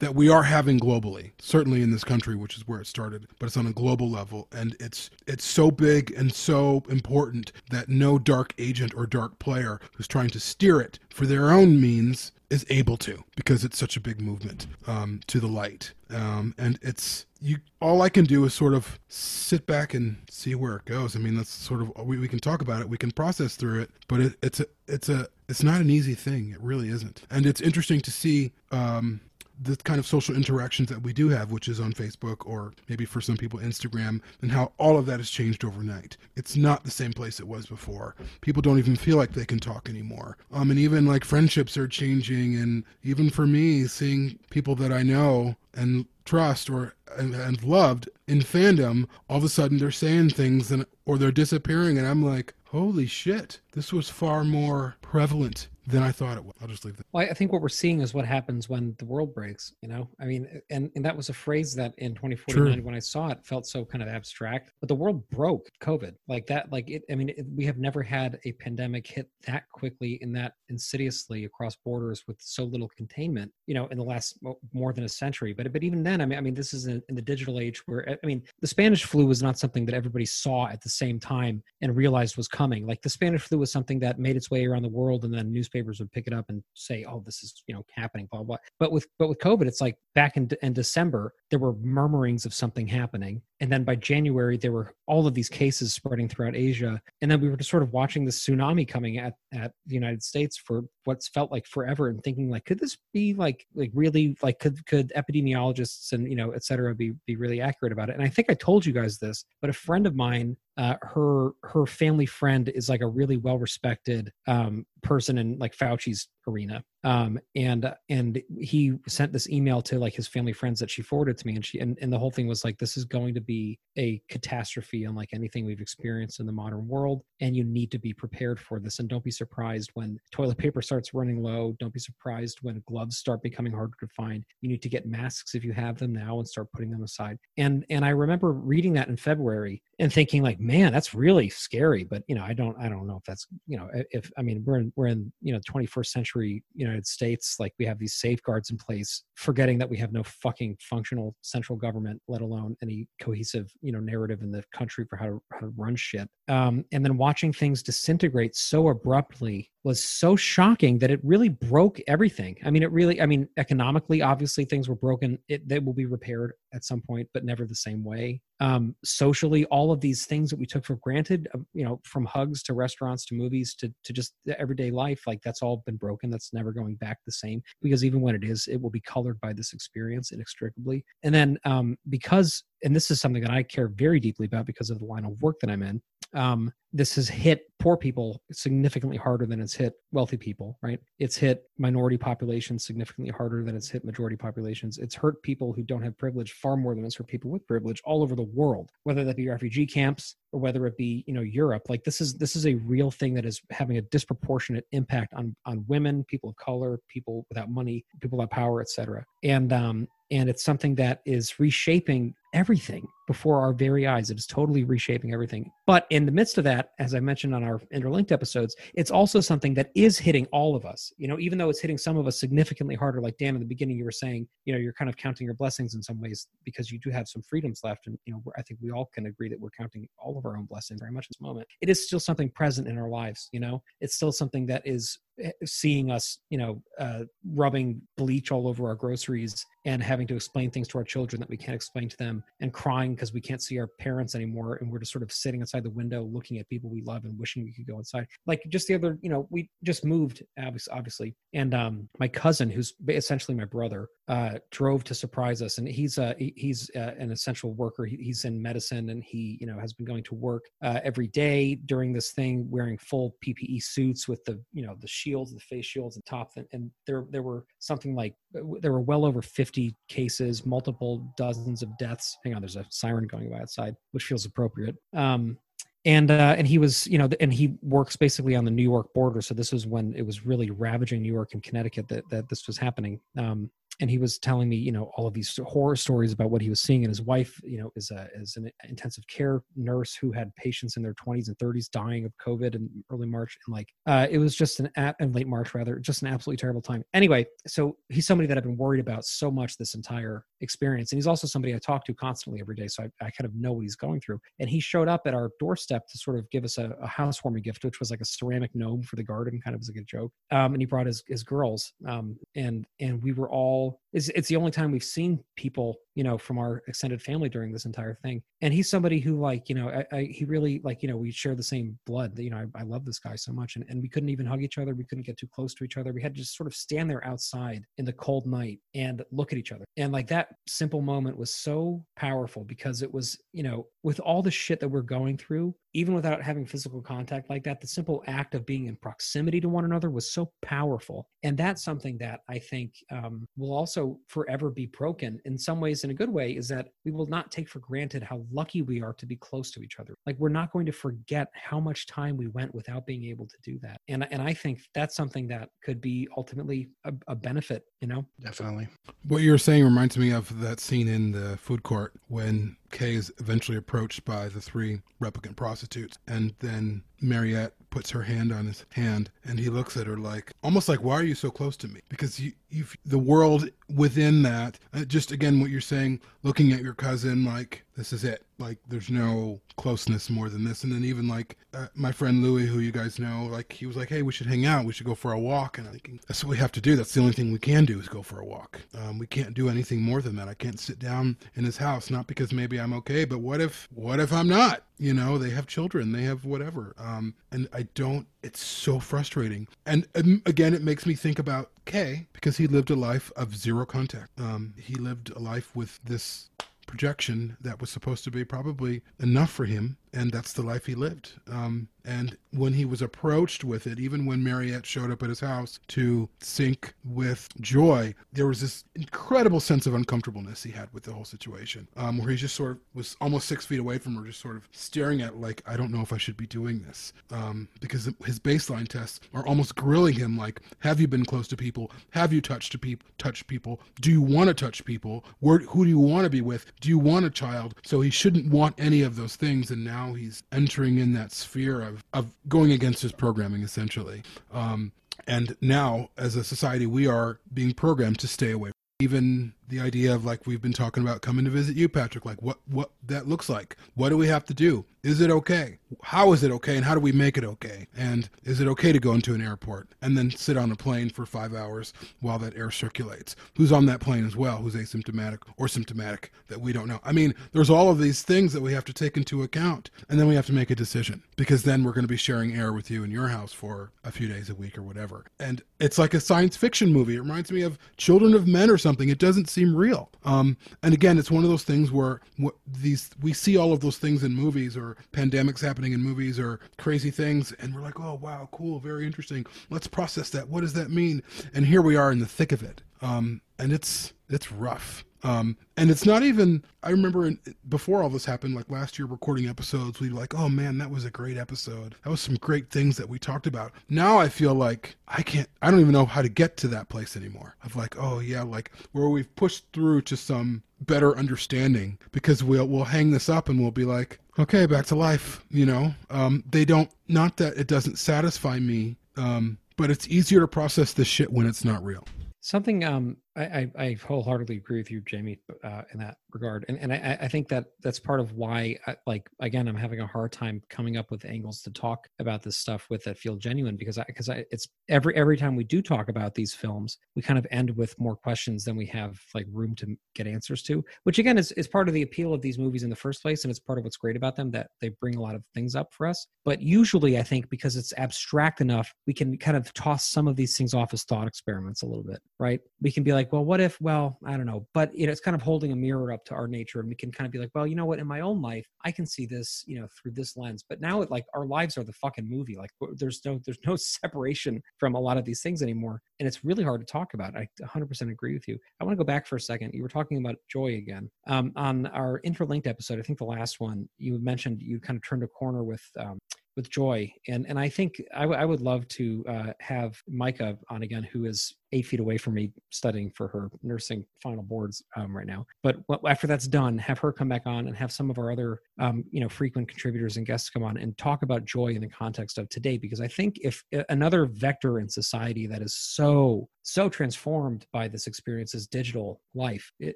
[0.00, 3.46] that we are having globally certainly in this country which is where it started but
[3.46, 4.48] it's on a global level.
[4.52, 9.80] And it's it's so big and so important that no dark agent or dark player
[9.94, 12.17] who's trying to steer it for their own means
[12.50, 15.92] is able to because it's such a big movement um, to the light.
[16.10, 20.54] Um, and it's you all i can do is sort of sit back and see
[20.54, 21.14] where it goes.
[21.14, 23.82] I mean that's sort of we, we can talk about it we can process through
[23.82, 26.50] it but it, it's a it's a it's not an easy thing.
[26.50, 27.22] It really isn't.
[27.30, 29.20] And it's interesting to see um,
[29.60, 33.04] the kind of social interactions that we do have, which is on Facebook or maybe
[33.04, 36.16] for some people Instagram, and how all of that has changed overnight.
[36.36, 38.14] It's not the same place it was before.
[38.40, 40.36] People don't even feel like they can talk anymore.
[40.52, 45.02] Um, and even like friendships are changing, and even for me, seeing people that I
[45.02, 50.30] know and trust or and, and loved in fandom, all of a sudden they're saying
[50.30, 55.68] things and or they're disappearing, and I'm like, holy shit, this was far more prevalent
[55.88, 56.54] than I thought it was.
[56.60, 57.06] I'll just leave that.
[57.12, 59.72] Well, I think what we're seeing is what happens when the world breaks.
[59.82, 62.82] You know, I mean, and and that was a phrase that in 2049 True.
[62.82, 64.72] when I saw it felt so kind of abstract.
[64.80, 66.70] But the world broke COVID like that.
[66.70, 67.04] Like it.
[67.10, 71.46] I mean, it, we have never had a pandemic hit that quickly and that insidiously
[71.46, 73.50] across borders with so little containment.
[73.66, 74.38] You know, in the last
[74.72, 75.54] more than a century.
[75.54, 77.82] But but even then, I mean, I mean, this is in, in the digital age
[77.86, 81.18] where I mean, the Spanish flu was not something that everybody saw at the same
[81.18, 82.86] time and realized was coming.
[82.86, 85.50] Like the Spanish flu was something that made its way around the world, and then
[85.50, 88.56] newspapers would pick it up and say, "Oh, this is you know happening." Blah blah.
[88.78, 92.54] But with but with COVID, it's like back in in December there were murmurings of
[92.54, 97.00] something happening, and then by January there were all of these cases spreading throughout Asia,
[97.22, 100.22] and then we were just sort of watching this tsunami coming at at the United
[100.22, 104.36] States for what's felt like forever, and thinking like, could this be like like really
[104.42, 108.14] like could could epidemiologists and you know et cetera be be really accurate about it?
[108.14, 111.52] And I think I told you guys this, but a friend of mine uh, her
[111.64, 116.82] her family friend is like a really well respected um, person in like Fauci's arena,
[117.04, 121.38] um, and and he sent this email to like his family friends that she forwarded
[121.38, 123.40] to me, and she and, and the whole thing was like this is going to
[123.40, 127.98] be a catastrophe unlike anything we've experienced in the modern world, and you need to
[127.98, 131.94] be prepared for this, and don't be surprised when toilet paper starts running low, don't
[131.94, 134.44] be surprised when gloves start becoming harder to find.
[134.60, 137.38] You need to get masks if you have them now and start putting them aside.
[137.56, 142.04] And and I remember reading that in February and thinking like man that's really scary
[142.04, 144.62] but you know i don't i don't know if that's you know if i mean
[144.64, 146.37] we're in we're in you know 21st century
[146.74, 150.76] united states like we have these safeguards in place forgetting that we have no fucking
[150.80, 155.26] functional central government let alone any cohesive you know narrative in the country for how
[155.26, 156.28] to how to run shit.
[156.48, 161.98] Um, and then watching things disintegrate so abruptly was so shocking that it really broke
[162.06, 162.54] everything.
[162.62, 165.38] I mean, it really, I mean, economically, obviously things were broken.
[165.48, 168.42] It, they will be repaired at some point, but never the same way.
[168.60, 172.26] Um, socially, all of these things that we took for granted, uh, you know, from
[172.26, 176.28] hugs to restaurants to movies to, to just everyday life, like that's all been broken.
[176.28, 179.40] That's never going back the same because even when it is, it will be colored
[179.40, 181.02] by this experience inextricably.
[181.22, 184.90] And then um, because, and this is something that I care very deeply about because
[184.90, 186.02] of the line of work that I'm in,
[186.34, 190.98] um, this has hit poor people significantly harder than it's hit wealthy people, right?
[191.18, 194.98] It's hit minority populations significantly harder than it's hit majority populations.
[194.98, 198.00] It's hurt people who don't have privilege far more than it's hurt people with privilege
[198.04, 201.42] all over the world, whether that be refugee camps or whether it be, you know,
[201.42, 201.82] Europe.
[201.88, 205.54] Like this is this is a real thing that is having a disproportionate impact on
[205.66, 209.24] on women, people of color, people without money, people without power, etc.
[209.44, 214.30] And um and it's something that is reshaping everything before our very eyes.
[214.30, 215.70] It is totally reshaping everything.
[215.86, 219.40] But in the midst of that, as I mentioned on our interlinked episodes, it's also
[219.40, 221.12] something that is hitting all of us.
[221.18, 223.66] You know, even though it's hitting some of us significantly harder, like Dan in the
[223.66, 226.48] beginning, you were saying, you know, you're kind of counting your blessings in some ways
[226.64, 228.06] because you do have some freedoms left.
[228.06, 230.56] And, you know, I think we all can agree that we're counting all of our
[230.56, 231.68] own blessings very much in this moment.
[231.82, 235.18] It is still something present in our lives, you know, it's still something that is
[235.42, 240.34] eh, seeing us, you know, uh, rubbing bleach all over our groceries and having to
[240.34, 243.40] explain things to our children that we can't explain to them and crying because we
[243.40, 246.58] can't see our parents anymore and we're just sort of sitting outside the window looking
[246.58, 248.26] at people we love and wishing we could go inside.
[248.46, 252.94] Like just the other you know we just moved obviously and um my cousin who's
[253.08, 257.72] essentially my brother uh drove to surprise us and he's uh he's uh, an essential
[257.72, 258.04] worker.
[258.04, 261.28] He, he's in medicine and he you know has been going to work uh, every
[261.28, 265.60] day during this thing wearing full ppe suits with the you know the shields the
[265.60, 269.42] face shields and top and, and there there were something like there were well over
[269.42, 274.24] 50 cases multiple dozens of deaths hang on there's a siren going by outside which
[274.24, 275.58] feels appropriate um
[276.04, 279.12] and uh, and he was you know and he works basically on the New York
[279.14, 279.42] border.
[279.42, 282.66] So this was when it was really ravaging New York and Connecticut that that this
[282.66, 283.20] was happening.
[283.36, 283.70] Um,
[284.00, 286.70] and he was telling me, you know, all of these horror stories about what he
[286.70, 287.02] was seeing.
[287.02, 290.96] And his wife, you know, is a is an intensive care nurse who had patients
[290.96, 294.38] in their 20s and 30s dying of COVID in early March, and like uh, it
[294.38, 297.04] was just an at and late March rather, just an absolutely terrible time.
[297.12, 301.18] Anyway, so he's somebody that I've been worried about so much this entire experience, and
[301.18, 303.72] he's also somebody I talk to constantly every day, so I, I kind of know
[303.72, 304.40] what he's going through.
[304.58, 307.62] And he showed up at our doorstep to sort of give us a, a housewarming
[307.62, 310.04] gift, which was like a ceramic gnome for the garden, kind of as like a
[310.04, 310.32] joke.
[310.50, 314.48] Um, and he brought his his girls, um, and and we were all it's, it's
[314.48, 318.18] the only time we've seen people you know from our extended family during this entire
[318.22, 318.42] thing.
[318.60, 321.30] And he's somebody who like you know I, I, he really like you know we
[321.30, 323.76] share the same blood you know I, I, love this guy so much.
[323.76, 324.96] And, and we couldn't even hug each other.
[324.96, 326.12] We couldn't get too close to each other.
[326.12, 329.52] We had to just sort of stand there outside in the cold night and look
[329.52, 329.84] at each other.
[329.96, 334.42] And like that simple moment was so powerful because it was you know with all
[334.42, 338.22] the shit that we're going through even without having physical contact like that the simple
[338.26, 342.40] act of being in proximity to one another was so powerful and that's something that
[342.48, 346.52] i think um, will also forever be broken in some ways in a good way
[346.52, 349.70] is that we will not take for granted how lucky we are to be close
[349.72, 350.14] to each other.
[350.26, 353.56] Like we're not going to forget how much time we went without being able to
[353.62, 353.98] do that.
[354.08, 358.24] And and I think that's something that could be ultimately a, a benefit, you know?
[358.40, 358.88] Definitely.
[359.26, 363.32] What you're saying reminds me of that scene in the food court when Kay is
[363.38, 368.84] eventually approached by the three replicant prostitutes, and then Mariette puts her hand on his
[368.92, 371.88] hand, and he looks at her like, almost like, "Why are you so close to
[371.88, 376.72] me?" Because you, you the world within that, uh, just again what you're saying, looking
[376.72, 378.46] at your cousin like this is it.
[378.60, 380.84] Like there's no closeness more than this.
[380.84, 383.96] And then even like uh, my friend Louis, who you guys know, like he was
[383.96, 384.84] like, "Hey, we should hang out.
[384.84, 386.94] We should go for a walk." And I'm thinking that's what we have to do.
[386.94, 388.80] That's the only thing we can do is go for a walk.
[388.96, 390.46] Um, we can't do anything more than that.
[390.48, 393.88] I can't sit down in his house, not because maybe I'm okay, but what if
[393.92, 394.84] what if I'm not?
[394.98, 396.94] You know, they have children, they have whatever.
[396.98, 398.28] Um, and I don't.
[398.44, 399.66] It's so frustrating.
[399.86, 403.56] And um, again, it makes me think about Kay because he lived a life of
[403.56, 404.38] zero contact.
[404.38, 406.48] Um, he lived a life with this
[406.88, 410.94] projection that was supposed to be probably enough for him and that's the life he
[410.94, 411.32] lived.
[411.50, 415.40] Um, and when he was approached with it, even when Mariette showed up at his
[415.40, 421.02] house to sync with Joi, there was this incredible sense of uncomfortableness he had with
[421.02, 424.14] the whole situation, um, where he just sort of was almost six feet away from
[424.16, 426.78] her, just sort of staring at like, I don't know if I should be doing
[426.80, 431.46] this, um, because his baseline tests are almost grilling him, like, Have you been close
[431.48, 431.90] to people?
[432.10, 433.06] Have you touched to people?
[433.18, 433.80] Touched people?
[434.00, 435.26] Do you want to touch people?
[435.40, 436.72] Where, who do you want to be with?
[436.80, 437.74] Do you want a child?
[437.84, 441.32] So he shouldn't want any of those things, and now now he's entering in that
[441.32, 444.22] sphere of, of going against his programming essentially.
[444.52, 444.92] Um,
[445.26, 448.70] and now, as a society, we are being programmed to stay away.
[449.00, 452.42] Even the idea of like we've been talking about coming to visit you, Patrick, like
[452.42, 453.76] what what that looks like.
[453.94, 454.84] What do we have to do?
[455.04, 455.78] Is it okay?
[456.02, 456.76] How is it okay?
[456.76, 457.86] And how do we make it okay?
[457.96, 461.08] And is it okay to go into an airport and then sit on a plane
[461.08, 463.36] for five hours while that air circulates?
[463.56, 464.56] Who's on that plane as well?
[464.58, 467.00] Who's asymptomatic or symptomatic that we don't know?
[467.04, 469.90] I mean, there's all of these things that we have to take into account.
[470.08, 472.56] And then we have to make a decision because then we're going to be sharing
[472.56, 475.26] air with you in your house for a few days a week or whatever.
[475.38, 477.14] And it's like a science fiction movie.
[477.14, 479.08] It reminds me of Children of Men or something.
[479.08, 480.10] It doesn't seem real.
[480.24, 482.20] Um, and again, it's one of those things where
[482.66, 486.60] these we see all of those things in movies or pandemics happening in movies or
[486.76, 489.44] crazy things, and we're like, oh wow, cool, very interesting.
[489.70, 490.48] Let's process that.
[490.48, 491.22] What does that mean?
[491.54, 495.04] And here we are in the thick of it, um, and it's it's rough.
[495.22, 497.38] Um, and it's not even, I remember in,
[497.68, 500.90] before all this happened, like last year recording episodes, we'd be like, oh man, that
[500.90, 501.94] was a great episode.
[502.04, 503.72] That was some great things that we talked about.
[503.88, 506.88] Now I feel like I can't, I don't even know how to get to that
[506.88, 511.98] place anymore of like, oh yeah, like where we've pushed through to some better understanding
[512.12, 515.66] because we'll, we'll hang this up and we'll be like, okay, back to life, you
[515.66, 515.92] know?
[516.10, 520.92] Um, they don't, not that it doesn't satisfy me, um, but it's easier to process
[520.92, 522.06] this shit when it's not real.
[522.40, 526.92] Something um, I, I, wholeheartedly agree with you, Jamie, uh, in that regard, and and
[526.92, 530.32] I, I think that that's part of why, I, like again, I'm having a hard
[530.32, 533.96] time coming up with angles to talk about this stuff with that feel genuine because
[533.96, 537.38] I because I it's every every time we do talk about these films, we kind
[537.38, 541.18] of end with more questions than we have like room to get answers to, which
[541.18, 543.50] again is is part of the appeal of these movies in the first place, and
[543.50, 545.92] it's part of what's great about them that they bring a lot of things up
[545.92, 546.26] for us.
[546.44, 550.34] But usually, I think because it's abstract enough, we can kind of toss some of
[550.34, 552.60] these things off as thought experiments a little bit, right?
[552.80, 553.80] We can be like, well, what if?
[553.80, 556.34] Well, I don't know, but you know, it's kind of holding a mirror up to
[556.34, 557.98] our nature, and we can kind of be like, well, you know what?
[557.98, 560.64] In my own life, I can see this, you know, through this lens.
[560.68, 562.56] But now, it like our lives are the fucking movie.
[562.56, 566.44] Like, there's no there's no separation from a lot of these things anymore, and it's
[566.44, 567.36] really hard to talk about.
[567.36, 568.58] I 100% agree with you.
[568.80, 569.74] I want to go back for a second.
[569.74, 572.98] You were talking about Joi again um, on our interlinked episode.
[572.98, 576.18] I think the last one you mentioned you kind of turned a corner with um,
[576.58, 580.58] with Joi and and i think I, w- I would love to uh, have micah
[580.68, 584.82] on again who is eight feet away from me studying for her nursing final boards
[584.96, 585.46] um, right now.
[585.62, 588.60] But after that's done have her come back on and have some of our other
[588.80, 591.88] um, you know frequent contributors and guests come on and talk about Joi in the
[591.88, 596.88] context of today because i think if another vector in society that is so so
[596.88, 599.94] transformed by this experience is digital life it,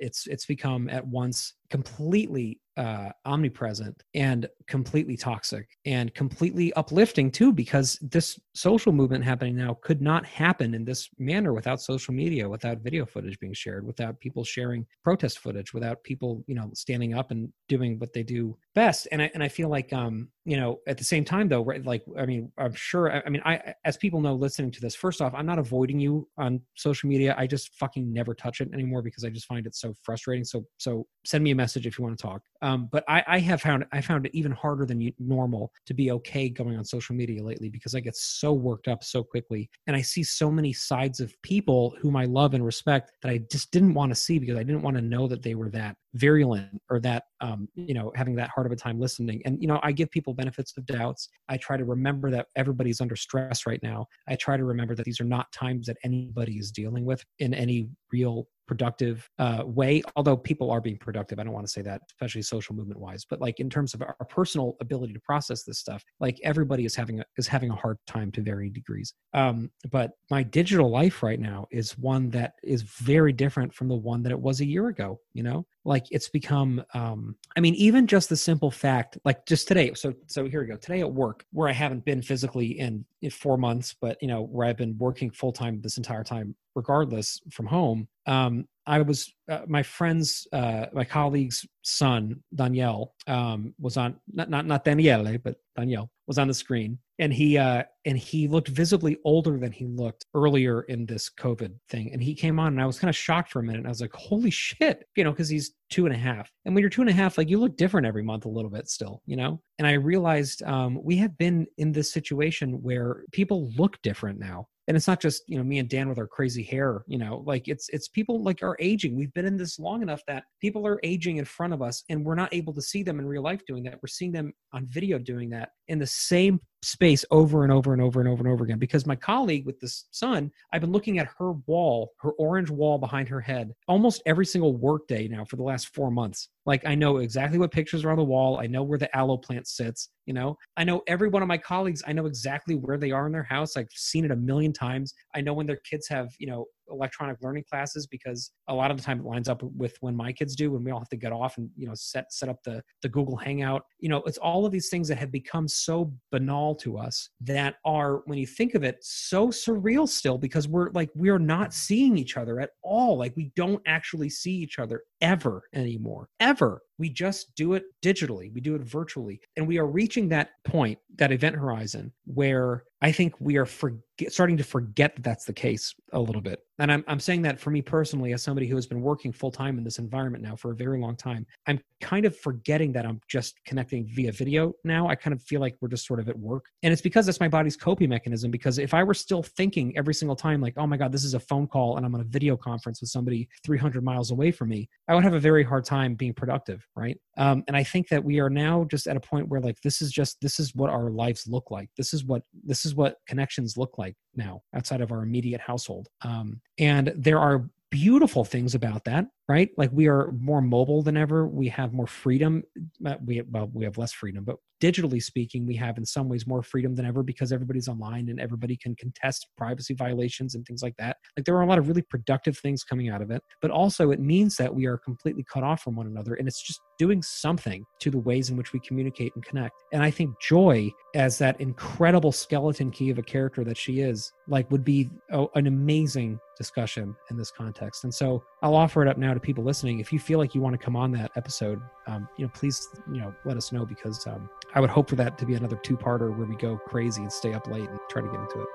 [0.00, 7.52] it's it's become at once completely uh, omnipresent and completely toxic and completely uplifting too
[7.52, 12.48] because this social movement happening now could not happen in this manner without social media
[12.48, 17.12] without video footage being shared without people sharing protest footage without people you know standing
[17.12, 19.06] up and doing what they do best.
[19.12, 21.84] And i and i feel like um you know at the same time though right
[21.84, 25.20] like i mean i'm sure i mean i as people know listening to this first
[25.20, 27.34] off i'm not avoiding you on social media.
[27.36, 30.44] I just fucking never touch it anymore because i just find it so frustrating.
[30.44, 32.40] So so send me a message if you want to talk.
[32.69, 36.10] um, but I, I have found i found it even harder than normal to be
[36.12, 39.96] okay going on social media lately because i get so worked up so quickly and
[39.96, 43.70] i see so many sides of people whom i love and respect that i just
[43.70, 46.80] didn't want to see because i didn't want to know that they were that virulent
[46.90, 49.40] or that um, you know having that hard of a time listening.
[49.44, 51.28] And you know i give people benefits of doubts.
[51.48, 54.06] I try to remember that everybody's under stress right now.
[54.28, 57.54] I try to remember that these are not times that anybody is dealing with in
[57.54, 61.82] any real productive uh, way although people are being productive i don't want to say
[61.82, 65.64] that especially social movement wise but like in terms of our personal ability to process
[65.64, 69.14] this stuff like everybody is having a, is having a hard time to varying degrees.
[69.34, 73.96] Um, but my digital life right now is one that is very different from the
[73.96, 77.74] one that it was a year ago you know like it's become um i mean
[77.74, 80.76] even just the simple fact like just today so so here we go.
[80.76, 84.42] Today at work where i haven't been physically in, in four months but you know
[84.42, 89.32] where i've been working full time this entire time regardless from home um I was
[89.48, 95.38] uh, my friend's uh, my colleague's son Danielle um, was on not not not Daniele
[95.42, 96.98] but Danielle was on the screen.
[97.18, 101.74] And he uh, and he looked visibly older than he looked earlier in this COVID
[101.88, 102.10] thing.
[102.12, 103.84] And he came on and I was kind of shocked for a minute.
[103.84, 106.50] I was like holy shit you know because he's two and a half.
[106.64, 108.70] And when you're two and a half like you look different every month a little
[108.70, 109.60] bit still you know?
[109.78, 114.68] And I realized um, we have been in this situation where people look different now
[114.90, 117.44] and it's not just you know me and dan with our crazy hair you know
[117.46, 119.16] like it's it's people like are aging.
[119.16, 122.24] We've been in this long enough that people are aging in front of us and
[122.24, 124.00] we're not able to see them in real life doing that.
[124.02, 125.68] We're seeing them on video doing that.
[125.86, 128.78] In the same space over and over and over and over and over again.
[128.78, 132.98] Because my colleague with this son i've been looking at her wall her orange wall
[132.98, 136.48] behind her head almost every single workday now for the last four months.
[136.66, 138.58] Like i know exactly what pictures are on the wall.
[138.60, 140.56] I know where the aloe plant sits you know?
[140.76, 143.42] I know every one of my colleagues i know exactly where they are in their
[143.42, 143.76] house.
[143.76, 145.14] I've seen it a million times.
[145.34, 148.96] I know when their kids have you know electronic learning classes because a lot of
[148.96, 151.16] the time it lines up with when my kids do when we all have to
[151.16, 153.84] get off and you know set set up the the google hangout.
[153.98, 157.76] You know it's all of these things that have become so banal to us that
[157.84, 162.16] are when you think of it so surreal still because we're like we're not seeing
[162.16, 163.18] each other at all.
[163.18, 166.28] Like we don't actually see each other ever anymore.
[166.40, 166.82] Ever.
[166.98, 169.40] We just do it digitally, we do it virtually.
[169.56, 174.30] And we are reaching that point, that event horizon, where I think we are forget,
[174.30, 176.60] starting to forget that that's the case a little bit.
[176.78, 179.50] And I'm, I'm saying that for me personally, as somebody who has been working full
[179.50, 183.06] time in this environment now for a very long time, I'm kind of forgetting that
[183.06, 185.08] I'm just connecting via video now.
[185.08, 186.66] I kind of feel like we're just sort of at work.
[186.82, 188.50] And it's because that's my body's coping mechanism.
[188.50, 191.32] Because if I were still thinking every single time, like, oh my God, this is
[191.32, 194.68] a phone call and I'm on a video conference with somebody 300 miles away from
[194.68, 196.86] me, I would have a very hard time being productive.
[196.94, 197.18] Right.
[197.36, 200.00] Um, and I think that we are now just at a point where like, this
[200.00, 201.90] is just, this is what our lives look like.
[201.96, 206.08] This is what, this is what connections look like now outside of our immediate household.
[206.22, 209.68] Um, and there are beautiful things about that right?
[209.76, 211.48] Like we are more mobile than ever.
[211.48, 212.62] We have more freedom.
[213.04, 216.46] Uh, we well we have less freedom but digitally speaking we have in some ways
[216.46, 220.82] more freedom than ever because everybody's online and everybody can contest privacy violations and things
[220.82, 221.18] like that.
[221.36, 224.10] Like there are a lot of really productive things coming out of it but also
[224.10, 227.22] it means that we are completely cut off from one another and it's just doing
[227.22, 229.74] something to the ways in which we communicate and connect.
[229.92, 234.32] And i think Joi as that incredible skeleton key of a character that she is
[234.48, 238.04] like would be a, an amazing discussion in this context.
[238.04, 240.60] And so i'll offer it up now to people listening if you feel like you
[240.60, 243.84] want to come on that episode um, you know please you know let us know
[243.84, 247.22] because um, i would hope for that to be another two-parter where we go crazy
[247.22, 248.68] and stay up late and try to get into it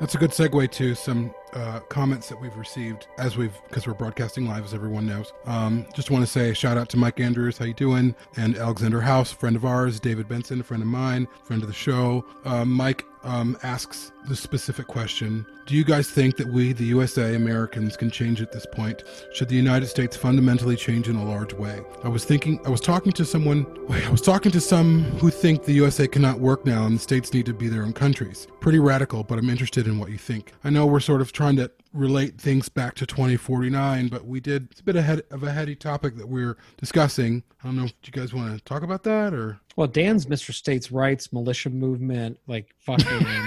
[0.00, 3.92] That's a good segue to some uh, comments that we've received as we've because we're
[3.92, 5.34] broadcasting live, as everyone knows.
[5.44, 8.14] Um, just want to say shout out to Mike Andrews, how you doing?
[8.36, 10.00] And Alexander House, friend of ours.
[10.00, 12.24] David Benson, a friend of mine, friend of the show.
[12.46, 17.34] Uh, Mike um, asks the specific question Do you guys think that we, the USA
[17.34, 19.02] Americans, can change at this point?
[19.32, 21.80] Should the United States fundamentally change in a large way?
[22.02, 25.64] I was thinking, I was talking to someone, I was talking to some who think
[25.64, 28.46] the USA cannot work now and the states need to be their own countries.
[28.60, 30.52] Pretty radical, but I'm interested in what you think.
[30.64, 34.68] I know we're sort of trying to relate things back to 2049, but we did,
[34.70, 37.42] it's a bit ahead of a heady topic that we're discussing.
[37.62, 39.58] I don't know if you guys want to talk about that or.
[39.76, 43.06] well dan's mr states rights militia movement like fucking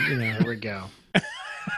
[0.10, 0.84] you know There we go.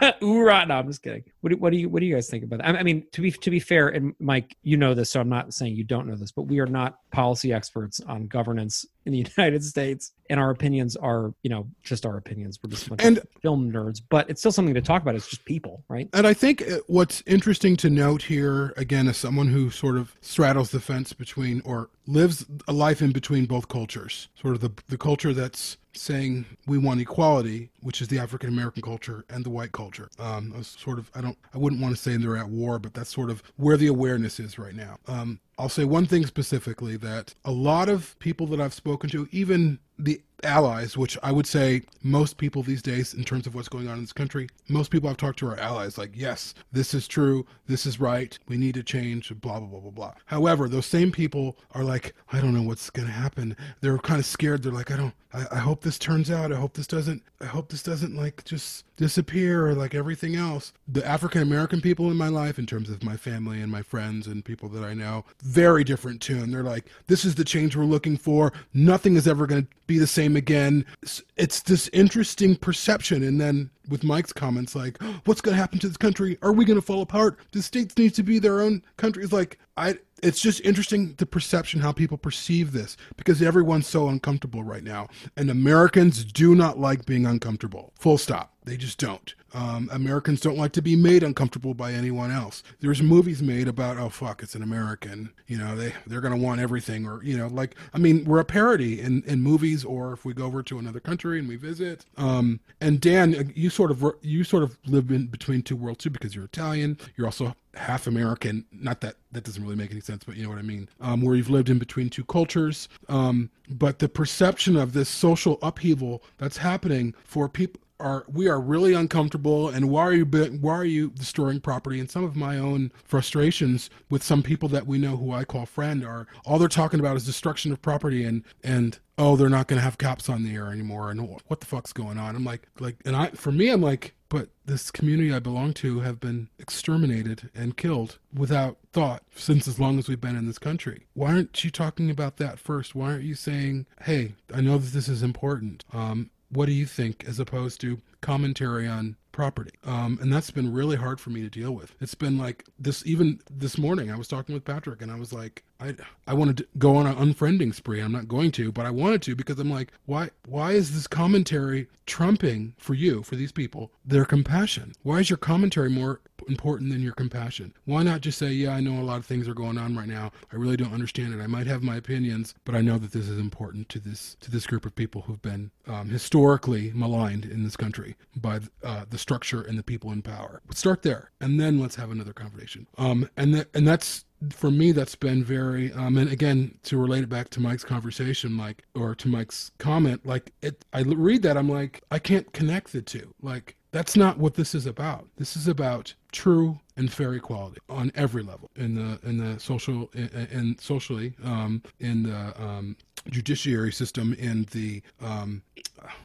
[0.20, 0.66] Hoorah.
[0.66, 1.24] No, I'm just kidding.
[1.40, 2.66] What do, what do you what do you guys think about that?
[2.74, 5.28] I I mean, to be to be fair, and Mike, you know this, so I'm
[5.28, 9.12] not saying you don't know this, but we are not policy experts on governance in
[9.12, 12.58] the United States, and our opinions are, you know, just our opinions.
[12.62, 15.14] We're just And- film nerds, but it's still something to talk about.
[15.14, 16.08] It's just people, right?
[16.12, 20.14] And I think uh, what's interesting to note here, again, as someone who sort of
[20.20, 24.70] straddles the fence between or lives a life in between both cultures, sort of the,
[24.88, 29.50] the culture that's saying we want equality, which is the African American culture, and the
[29.50, 30.08] white culture.
[30.18, 33.12] Um, sort of, I don't, I wouldn't want to say they're at war, but that's
[33.12, 34.98] sort of where the awareness is right now.
[35.06, 39.28] Um, I'll say one thing specifically that a lot of people that I've spoken to,
[39.32, 43.68] even the allies, which I would say most people these days, in terms of what's
[43.68, 45.98] going on in this country, most people I've talked to are allies.
[45.98, 49.80] Like, yes, this is true, this is right, we need to change, blah, blah, blah,
[49.80, 50.14] blah, blah.
[50.26, 53.56] However, those same people are like, I don't know what's going to happen.
[53.80, 54.62] They're kind of scared.
[54.62, 56.52] They're like, I don't, I, I hope this turns out.
[56.52, 60.72] I hope this doesn't, I hope this doesn't like just disappear or like everything else.
[60.88, 64.26] The African American people in my life, in terms of my family and my friends
[64.26, 66.50] and people that I know, very different tune.
[66.50, 68.52] They're like, this is the change we're looking for.
[68.72, 70.84] Nothing is ever going to be the same again.
[71.02, 73.22] It's- It's this interesting perception.
[73.22, 76.38] And then with Mike's comments, like, what's going to happen to this country?
[76.42, 77.38] Are we going to fall apart?
[77.52, 79.32] The states need to be their own countries.
[79.32, 84.64] Like, I, it's just interesting the perception how people perceive this because everyone's so uncomfortable
[84.64, 85.06] right now
[85.36, 90.58] and americans do not like being uncomfortable full stop they just don't um, americans don't
[90.58, 94.54] like to be made uncomfortable by anyone else there's movies made about oh fuck it's
[94.54, 98.24] an american you know they they're to want everything or you know like i mean
[98.24, 101.48] we're a parody in in movies or if we go over to another country and
[101.48, 105.76] we visit um, and dan you sort of you sort of live in between two
[105.76, 108.64] worlds too because you're italian you're also half American.
[108.72, 110.88] Not that that doesn't really make any sense, but you know what I mean.
[111.00, 112.88] Um, where you've lived in between two cultures.
[113.08, 118.60] Um, but the perception of this social upheaval that's happening for people are we are
[118.60, 122.58] really uncomfortable and why are you why are you destroying property and some of my
[122.58, 126.68] own frustrations with some people that we know who I call friend are all they're
[126.68, 130.28] talking about is destruction of property and and oh they're not going to have cops
[130.28, 133.28] on the air anymore and what the fuck's going on i'm like like and i
[133.28, 138.18] for me i'm like but this community I belong to have been exterminated and killed
[138.34, 141.06] without thought since as long as we've been in this country.
[141.14, 142.94] Why aren't you talking about that first?
[142.94, 145.84] Why aren't you saying, hey, I know that this is important.
[145.92, 149.72] Um, what do you think as opposed to commentary on property?
[149.84, 151.94] Um, and that's been really hard for me to deal with.
[152.00, 155.32] It's been like this even this morning i was talking with patrick and i was
[155.32, 155.94] like i
[156.26, 158.00] i wanted to go on an unfriending spree.
[158.00, 161.06] I'm not going to but i wanted to because i'm like why why is this
[161.06, 164.92] commentary trumping for you for these people their compassion?
[165.02, 167.74] Why is your commentary more important than your compassion?
[167.84, 170.08] Why not just say yeah i know a lot of things are going on right
[170.08, 170.32] now.
[170.52, 171.42] I really don't understand it.
[171.42, 174.50] I might have my opinions but i know that this is important to this to
[174.50, 179.18] this group of people who've been um, historically maligned in this country by uh, the
[179.18, 180.60] structure and the people in power.
[180.66, 182.86] But start there, and then let's have another conversation.
[182.98, 187.24] Um, and that and that's for me that's been very um and again to relate
[187.24, 191.56] it back to mike's conversation like or to mike's comment like it i read that
[191.56, 193.34] i'm like i can't connect the two.
[193.42, 195.28] Like that's not what this is about.
[195.36, 200.10] This is about true and fair equality on every level in the in the social
[200.14, 202.96] and socially um in the um
[203.30, 205.62] judiciary system in the um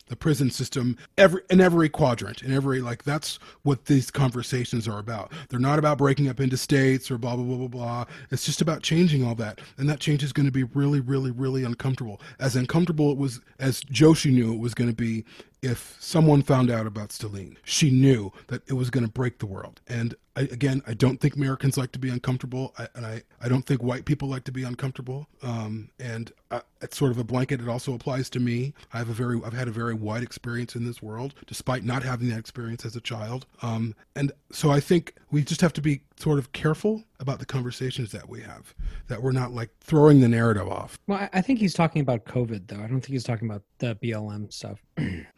[0.08, 5.00] the prison system every in every quadrant in every like that's what these conversations are
[5.00, 8.46] about they're not about breaking up into states or blah blah blah blah blah it's
[8.46, 11.64] just about changing all that and that change is going to be really really really
[11.64, 15.26] uncomfortable as uncomfortable it was as joshi knew it was going to be
[15.62, 17.56] if someone found out about Stelline.
[17.64, 19.80] She knew that it was going to break the world.
[19.88, 23.24] And and I, again, I don't think Americans like to be uncomfortable, I, and I,
[23.42, 25.28] I don't think white people like to be uncomfortable.
[25.44, 27.62] Um, and I, it's sort of a blanket.
[27.62, 28.74] It also applies to me.
[28.94, 32.04] I have a very, I've had a very wide experience in this world, despite not
[32.04, 33.46] having that experience as a child.
[33.62, 37.46] Um, and so I think we just have to be sort of careful about the
[37.46, 38.74] conversations that we have,
[39.08, 40.98] that we're not like throwing the narrative off.
[41.08, 42.78] Well, I- think he's talking about COVID, though.
[42.78, 44.80] I don't think he's talking about the BLM stuff.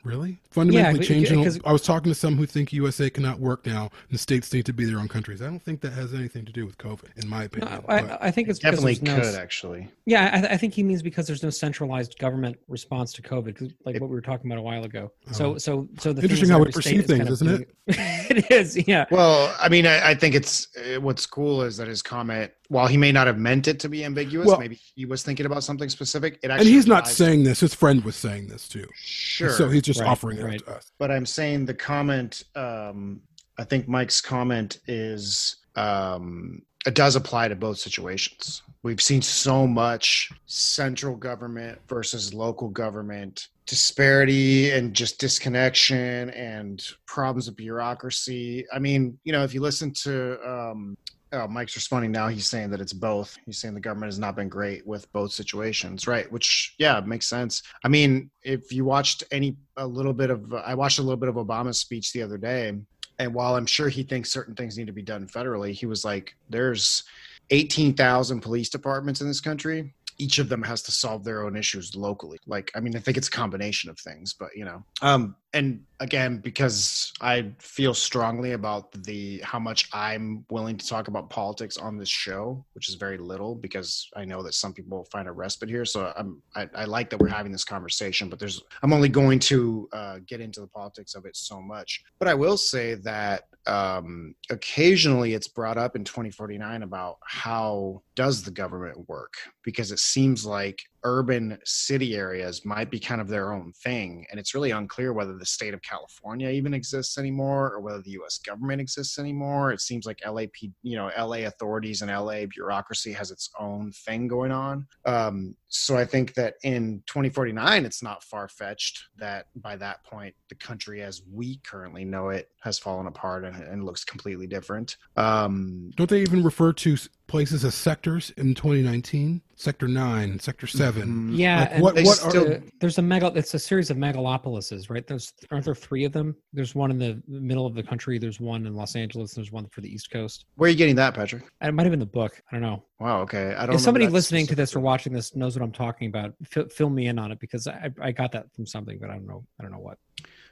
[0.04, 0.40] Really?
[0.50, 1.62] Fundamentally but- changing.
[1.66, 4.74] I was talking to some who think USA cannot work now and states need to
[4.74, 5.42] be their own countries.
[5.42, 7.84] I don't think that has anything to do with COVID, in my No, opinion.
[7.88, 9.90] I, I think it's because Definitely no, could actually.
[10.06, 14.00] Yeah, I, I think he means because there's no centralized government response to COVID, like
[14.00, 15.12] what we were talking about a while ago.
[15.32, 15.58] So, Oh.
[15.58, 17.76] so, so the Interesting is how we every perceive things, of isn't doing it?
[18.48, 19.06] it is, yeah.
[19.12, 22.88] Well, I mean, I, I think it's uh, what's cool is that his comment, while
[22.88, 25.64] he may not have meant it to be ambiguous, Well- maybe he was thinking about
[25.64, 26.40] something specific.
[26.44, 27.60] It actually and he's not applies- saying this.
[27.60, 28.88] His friend was saying this too.
[28.96, 29.50] sure.
[29.52, 30.92] So he's just Right, offering it to us.
[31.00, 32.44] but I'm saying the comment.
[32.56, 33.22] Um,
[33.58, 38.64] I think Mike's comment is um, it does apply to both situations.
[38.84, 47.48] We've seen so much central government versus local government disparity and just disconnection and problems
[47.48, 48.66] of bureaucracy.
[48.74, 50.98] I mean, you know, if you listen to um,
[51.34, 53.38] oh, Mike's responding now, he's saying that it's both.
[53.46, 56.32] He's saying the government has not been great with both situations, right?
[56.32, 57.64] Which, yeah, makes sense.
[57.84, 61.30] I mean, if you watched any a little bit of, I watched a little bit
[61.30, 62.74] of Obama's speech the other day,
[63.20, 66.04] and while I'm sure he thinks certain things need to be done federally, he was
[66.04, 67.04] like, "There's
[67.50, 69.94] 18,000 police departments in this country."
[70.24, 72.40] Each of them has to solve their own issues locally.
[72.48, 75.84] Like, I mean, I think it's a combination of things, but you know, um, and
[76.00, 81.78] again, because I feel strongly about the how much I'm willing to talk about politics
[81.78, 85.32] on this show, which is very little, because I know that some people find a
[85.32, 85.86] respite here.
[85.86, 89.40] So I'm I, I like that we're having this conversation, but there's I'm only going
[89.52, 92.04] to uh, get into the politics of it so much.
[92.20, 98.44] But I will say that um, occasionally it's brought up in 2049 about how does
[98.44, 99.34] the government work?
[99.64, 104.40] Because it seems like urban city areas might be kind of their own thing and
[104.40, 108.38] it's really unclear whether the state of california even exists anymore or whether the us
[108.38, 109.72] government exists anymore.
[109.72, 114.28] It seems like lap you know la authorities and la bureaucracy has its own thing
[114.28, 114.88] going on.
[115.06, 120.56] Um, so i think that in 2049 it's not far-fetched that by that point the
[120.56, 124.98] country as we currently know it has fallen apart and, and looks completely different.
[125.18, 126.98] Um, Don't they even refer to
[127.28, 129.42] places as sectors in 2019?
[129.56, 131.08] Sector 9, Sector 7.
[131.08, 131.38] mhm.
[131.38, 133.32] Yeah, Like, and what- They what still- uh, there's a mega.
[133.36, 135.06] It's a series of megalopolises, right?
[135.08, 136.36] There's aren't there three of them?
[136.52, 138.18] There's one in the middle of the country.
[138.18, 139.34] There's one in Los Angeles.
[139.34, 140.46] There's one for the East Coast.
[140.56, 142.42] where are you getting that patrick it might have been the book.
[142.52, 142.84] I don't know.
[143.00, 145.64] wow okay i don't If somebody that listening to this or watching this knows what
[145.64, 148.66] I'm talking about, fill, fill me in on it because I, I got that from
[148.66, 149.46] something, but I don't know.
[149.60, 149.98] I don't know what.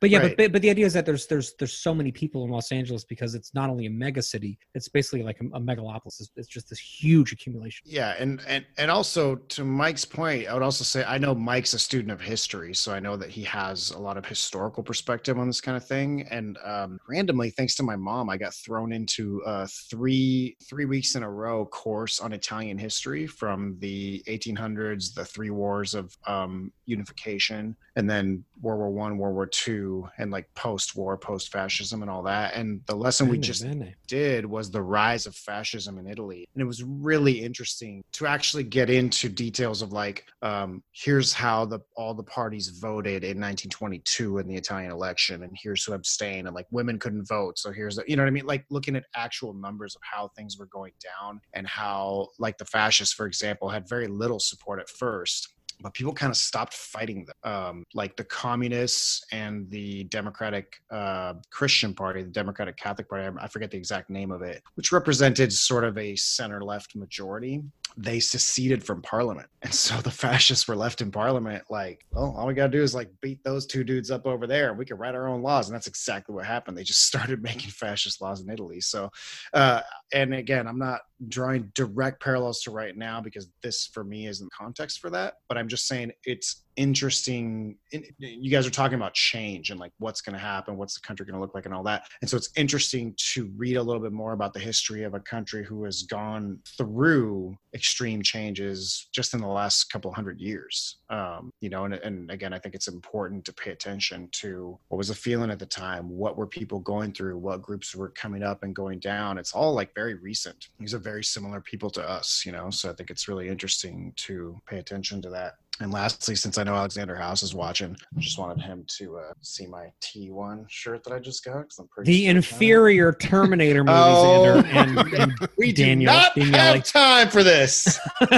[0.02, 0.36] But yeah, Right.
[0.36, 3.04] but, but the idea is that there's there's there's so many people in Los Angeles
[3.04, 6.20] because it's not only a mega city, it's basically like a, a megalopolis.
[6.20, 7.86] It's, it's just this huge accumulation.
[7.86, 11.74] Yeah, and and and also to Mike's point, I would also say I know Mike's
[11.76, 15.38] a student of history, so I know that he has a lot of historical perspective
[15.38, 16.28] on this kind of thing.
[16.32, 21.14] And um, randomly, thanks to my mom, I got thrown into a three three weeks
[21.14, 26.72] in a row course on Italian history from the 1800s, the three wars of um,
[26.86, 32.24] unification, and then World War One, World War Two, and like post-war, post-fascism, and all
[32.24, 32.54] that.
[32.56, 33.96] And the lesson we just bene.
[34.08, 36.48] did was the rise of fascism in Italy.
[36.54, 41.66] And it was really interesting to actually get into details of like, um, here's how
[41.66, 46.48] the all the parties voted in 1922 in the Italian election, and here's who abstained,
[46.48, 47.58] and like women couldn't vote.
[47.58, 48.46] So here's the, you know what I mean?
[48.46, 52.66] Like looking at actual numbers of how things were going down and how like the
[52.66, 55.50] fascists, for example, had very little support at first
[55.82, 57.36] but people kind of stopped fighting them.
[57.44, 63.48] Um, like the communists and the Democratic uh, Christian Party, the Democratic Catholic Party, I
[63.48, 67.62] forget the exact name of it, which represented sort of a center left majority.
[67.98, 69.48] They seceded from parliament.
[69.64, 72.82] And so the fascists were left in parliament like, well, all we got to do
[72.82, 75.44] is like beat those two dudes up over there and we can write our own
[75.44, 75.70] laws.
[75.70, 76.76] And that's exactly what happened.
[76.76, 78.82] They just started making fascist laws in Italy.
[78.82, 79.12] So,
[79.54, 84.28] uh, and again, I'm not drawing direct parallels to right now because this for me
[84.28, 87.76] isn't context for that but i'm just saying it's interesting
[88.18, 91.26] you guys are talking about change and like what's going to happen what's the country
[91.26, 92.06] going to look like and all that.
[92.22, 95.20] And so it's interesting to read a little bit more about the history of a
[95.20, 100.98] country who has gone through extreme changes just in the last couple hundred years.
[101.10, 104.98] Um, you know and, and again i think it's important to pay attention to what
[104.98, 108.44] was the feeling at the time what were people going through what groups were coming
[108.44, 109.38] up and going down.
[109.38, 110.70] It's all like very recent.
[110.80, 114.14] These are very similar people to us you know so i think it's really interesting
[114.16, 118.20] to pay attention to that and lastly, since I know Alexander House is watching, I
[118.20, 121.54] just wanted him to uh, see my T1 shirt that I just got.
[121.70, 122.38] 'cause I'm pretty The stoked on it.
[122.38, 124.62] inferior Terminator movie, Oh.
[124.64, 127.98] Xander, and, and We do Daniel not being have like- time for this.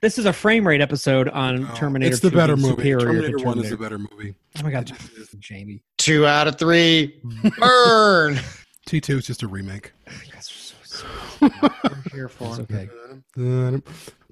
[0.00, 2.12] this is a frame rate episode on No, Terminator.
[2.12, 2.70] It's the better movie.
[2.76, 4.34] superior to Terminator One is the better movie.
[4.58, 5.28] Oh my god, It just is.
[5.38, 5.82] Jamie.
[5.98, 7.20] Two out of three.
[7.58, 8.38] Burn.
[8.86, 9.92] T two is just a remake.
[11.40, 12.88] You guys are We're here for okay.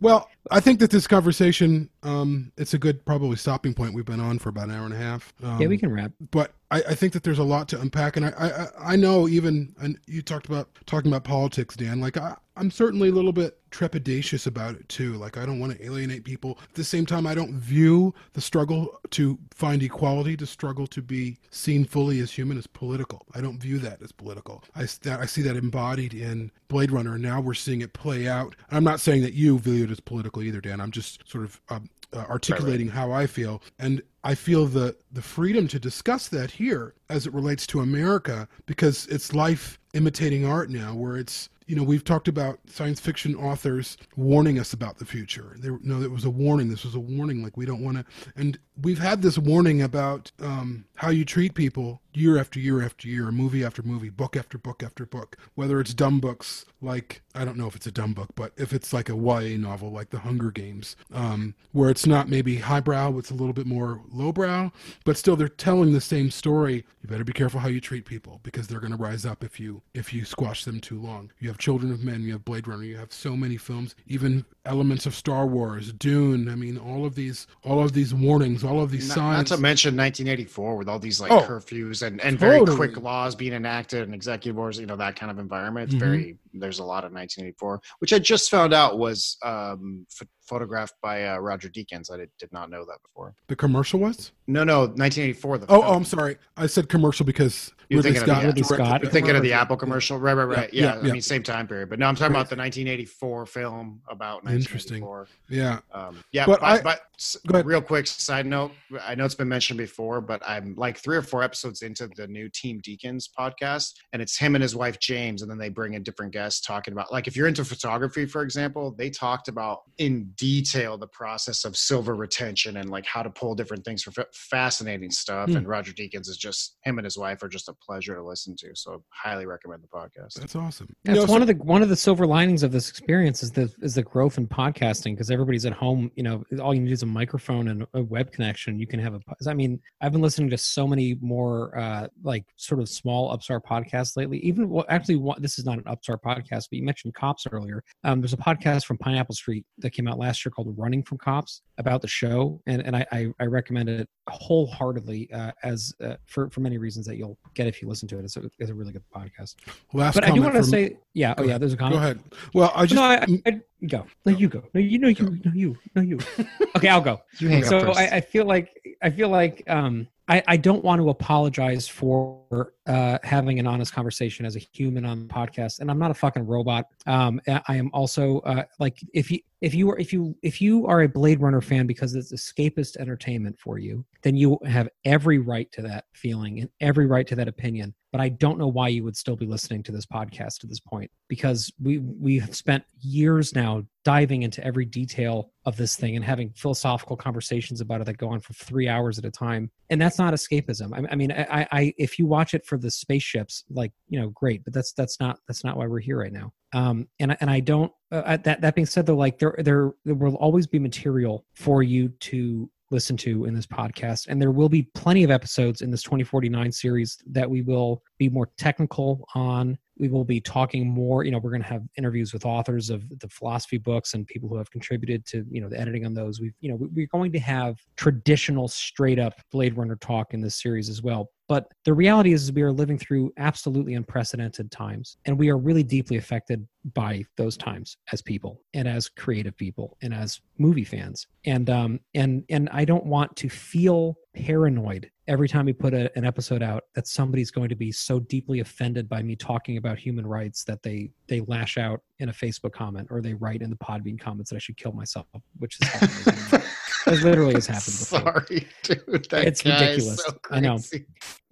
[0.01, 3.95] Well, I think that this conversation, um, it's a good probably stopping point.
[3.95, 5.33] We've been on for about an hour and a half.
[5.43, 6.13] Um, Yeah, we can wrap.
[6.31, 9.29] but I, I think that there's a lot to unpack, and I, I, I know
[9.29, 12.01] even and you talked about talking about politics, Dan.
[12.01, 15.15] Like I, I'm certainly a little bit trepidatious about it too.
[15.15, 16.59] Like I don't want to alienate people.
[16.63, 21.03] At the same time, I don't view the struggle to find equality, to struggle to
[21.03, 23.27] be seen fully as human, as political.
[23.35, 24.63] I don't view that as political.
[24.77, 28.29] I, that- I see that embodied in Blade Runner, and now we're seeing it play
[28.29, 28.55] out.
[28.69, 30.81] And I'm not saying that you view it as political either, Dan.
[30.81, 35.23] I'm just sort of um, uh, articulating how I feel, and I feel the the
[35.23, 40.71] freedom to discuss that here as it relates to America because it's life imitating art
[40.71, 45.05] now, where it's you know we've talked about science fiction authors warning us about the
[45.05, 45.57] future.
[45.59, 46.69] There, no, it was a warning.
[46.69, 47.43] This was a warning.
[47.43, 48.05] Like we don't want to,
[48.37, 53.09] and we've had this warning about um, how you treat people year after year after
[53.09, 55.37] year, movie after movie, book after book after book.
[55.55, 58.73] Whether it's dumb books like I don't know if it's a dumb book, but if
[58.73, 63.19] it's like a YA novel like The Hunger Games, um, where it's not maybe highbrow,
[63.19, 64.71] it's a little bit more lowbrow,
[65.05, 66.85] but still they're telling the same story.
[67.03, 69.59] You better be careful how you treat people because they're going to rise up if
[69.59, 71.33] you if you squash them too long.
[71.41, 74.45] You have Children of Men, you have Blade Runner, you have so many films, even
[74.65, 76.49] elements of Star Wars, Dune.
[76.49, 79.51] I mean, all of these all of these warnings, all of these Not, signs.
[79.51, 81.41] not to mention 1984 with all these like Oh.
[81.43, 85.31] curfews and, and very quick laws being enacted and executive orders, you know, that kind
[85.31, 85.87] of environment.
[85.93, 85.99] It's Mhm.
[86.07, 90.95] very, there's a lot of 1984, which I just found out was um, ph- photographed
[91.03, 92.13] by uh, Roger Deakins.
[92.13, 93.35] I did, did not know that before.
[93.49, 94.33] the commercial was?
[94.47, 95.59] No, no, 1984.
[95.59, 96.37] The Oh, oh, I'm sorry.
[96.57, 99.03] I said commercial because You're Ridley thinking of the- Scott Ridley Scott.
[99.03, 100.35] You're thinking of the Apple commercial, right?
[100.35, 100.73] Right, right.
[100.75, 101.89] Yeah, Yeah, yeah, I mean, same time period.
[101.89, 105.01] But no, I'm talking about the 1984 film about Interesting.
[105.03, 105.29] 1984.
[105.49, 105.81] Yeah.
[105.93, 107.67] Um, yeah, But but, I- but, s- Go ahead.
[107.67, 111.23] real quick side note, I know it's been mentioned before, but I'm like three or
[111.23, 115.41] four episodes into the new Team Deakins podcast, and it's him and his wife James,
[115.41, 118.43] and then they bring in different guests talking about like if you're into photography, for
[118.43, 123.31] example, they talked about in detail the process of silver retention and like how to
[123.31, 125.51] pull different things for fa- fascinating stuff.
[125.51, 125.57] Hmm.
[125.57, 128.57] And Roger Deakins is just him and his wife are just a pleasure to listen
[128.57, 130.35] to, so highly recommend the podcast.
[130.35, 130.89] That's awesome.
[131.05, 132.89] Yeah, You it's know, one so- of the one of the silver linings of this
[132.89, 136.11] experience is the is the growth in podcasting because everybody's at home.
[136.17, 138.79] You know, all you need is a microphone and a web connection.
[138.79, 142.45] You can have a i mean, I've been listening to so many more uh, like
[142.57, 144.39] sort of small upstart podcasts lately.
[144.39, 147.83] Even well, actually, one, this is not an upstart podcast, but you mentioned cops earlier.
[148.05, 151.19] Um, there's a podcast from Pineapple Street that came out last year called "Running from
[151.19, 156.15] Cops" about the show, and and I I, I recommend it wholeheartedly uh, as uh,
[156.27, 158.25] for for many reasons that you'll get if you listen to it.
[158.25, 159.57] It's a, it's a really good podcast.
[159.93, 161.95] last But I do want to from- say, yeah, Go oh yeah, there's a comment.
[161.95, 162.21] Go ahead.
[162.55, 164.07] Well, I just no, I, I, I- go.
[164.25, 164.63] No, you go.
[164.73, 165.39] No, you know you.
[165.45, 165.79] No, you.
[165.95, 166.19] No, you.
[166.77, 167.21] Okay, I'll go.
[167.39, 167.99] You hang so up first.
[168.01, 168.69] I, I feel like
[169.01, 173.93] I feel like um I, I don't want to apologize for uh, having an honest
[173.93, 176.87] conversation as a human on the podcast, and I'm not a fucking robot.
[177.07, 180.87] Um, I am also uh, like if you if you are if you if you
[180.87, 185.39] are a Blade Runner fan because it's escapist entertainment for you, then you have every
[185.39, 187.95] right to that feeling and every right to that opinion.
[188.15, 190.79] But I don't know why you would still be listening to this podcast at this
[190.79, 196.15] point because we we have spent years now diving into every detail of this thing
[196.15, 199.69] and having philosophical conversations about it that go on for three hours at a time.
[199.91, 200.93] And that's not escapism.
[200.97, 204.29] I, I mean I, I if you watch it for the spaceships like you know
[204.29, 206.53] great but that's that's not that's not why we're here right now.
[206.73, 209.91] Um and I- and i don't uh, that that being said though like there there
[210.05, 214.29] there will always be material for you to listen to in this podcast.
[214.29, 218.29] And there will be plenty of episodes in this 2049 series that we will be
[218.29, 219.77] more technical on.
[219.99, 223.09] We will be talking more you know we're going to have interviews with authors of
[223.21, 226.41] the philosophy books and people who have contributed to you know the editing on those.
[226.41, 230.41] We've you know we- we're going to have traditional straight up blade runner talk in
[230.41, 234.71] this series as well but the reality is, is we are living through absolutely unprecedented
[234.71, 239.57] times and we are really deeply affected by those times as people and as creative
[239.57, 241.27] people and as movie fans.
[241.47, 246.11] And um and and i don't want to feel paranoid every time we put a,
[246.17, 249.99] an episode out that somebody's going to be so deeply offended by me talking about
[249.99, 253.71] human rights that they they lash out in a facebook comment or they write in
[253.71, 255.27] the podbean comments that i should kill myself
[255.59, 256.61] which is.
[257.07, 258.47] It literally has happened before.
[258.49, 259.29] Sorry, dude.
[259.31, 260.25] That It's ridiculous.
[260.25, 260.79] so I know.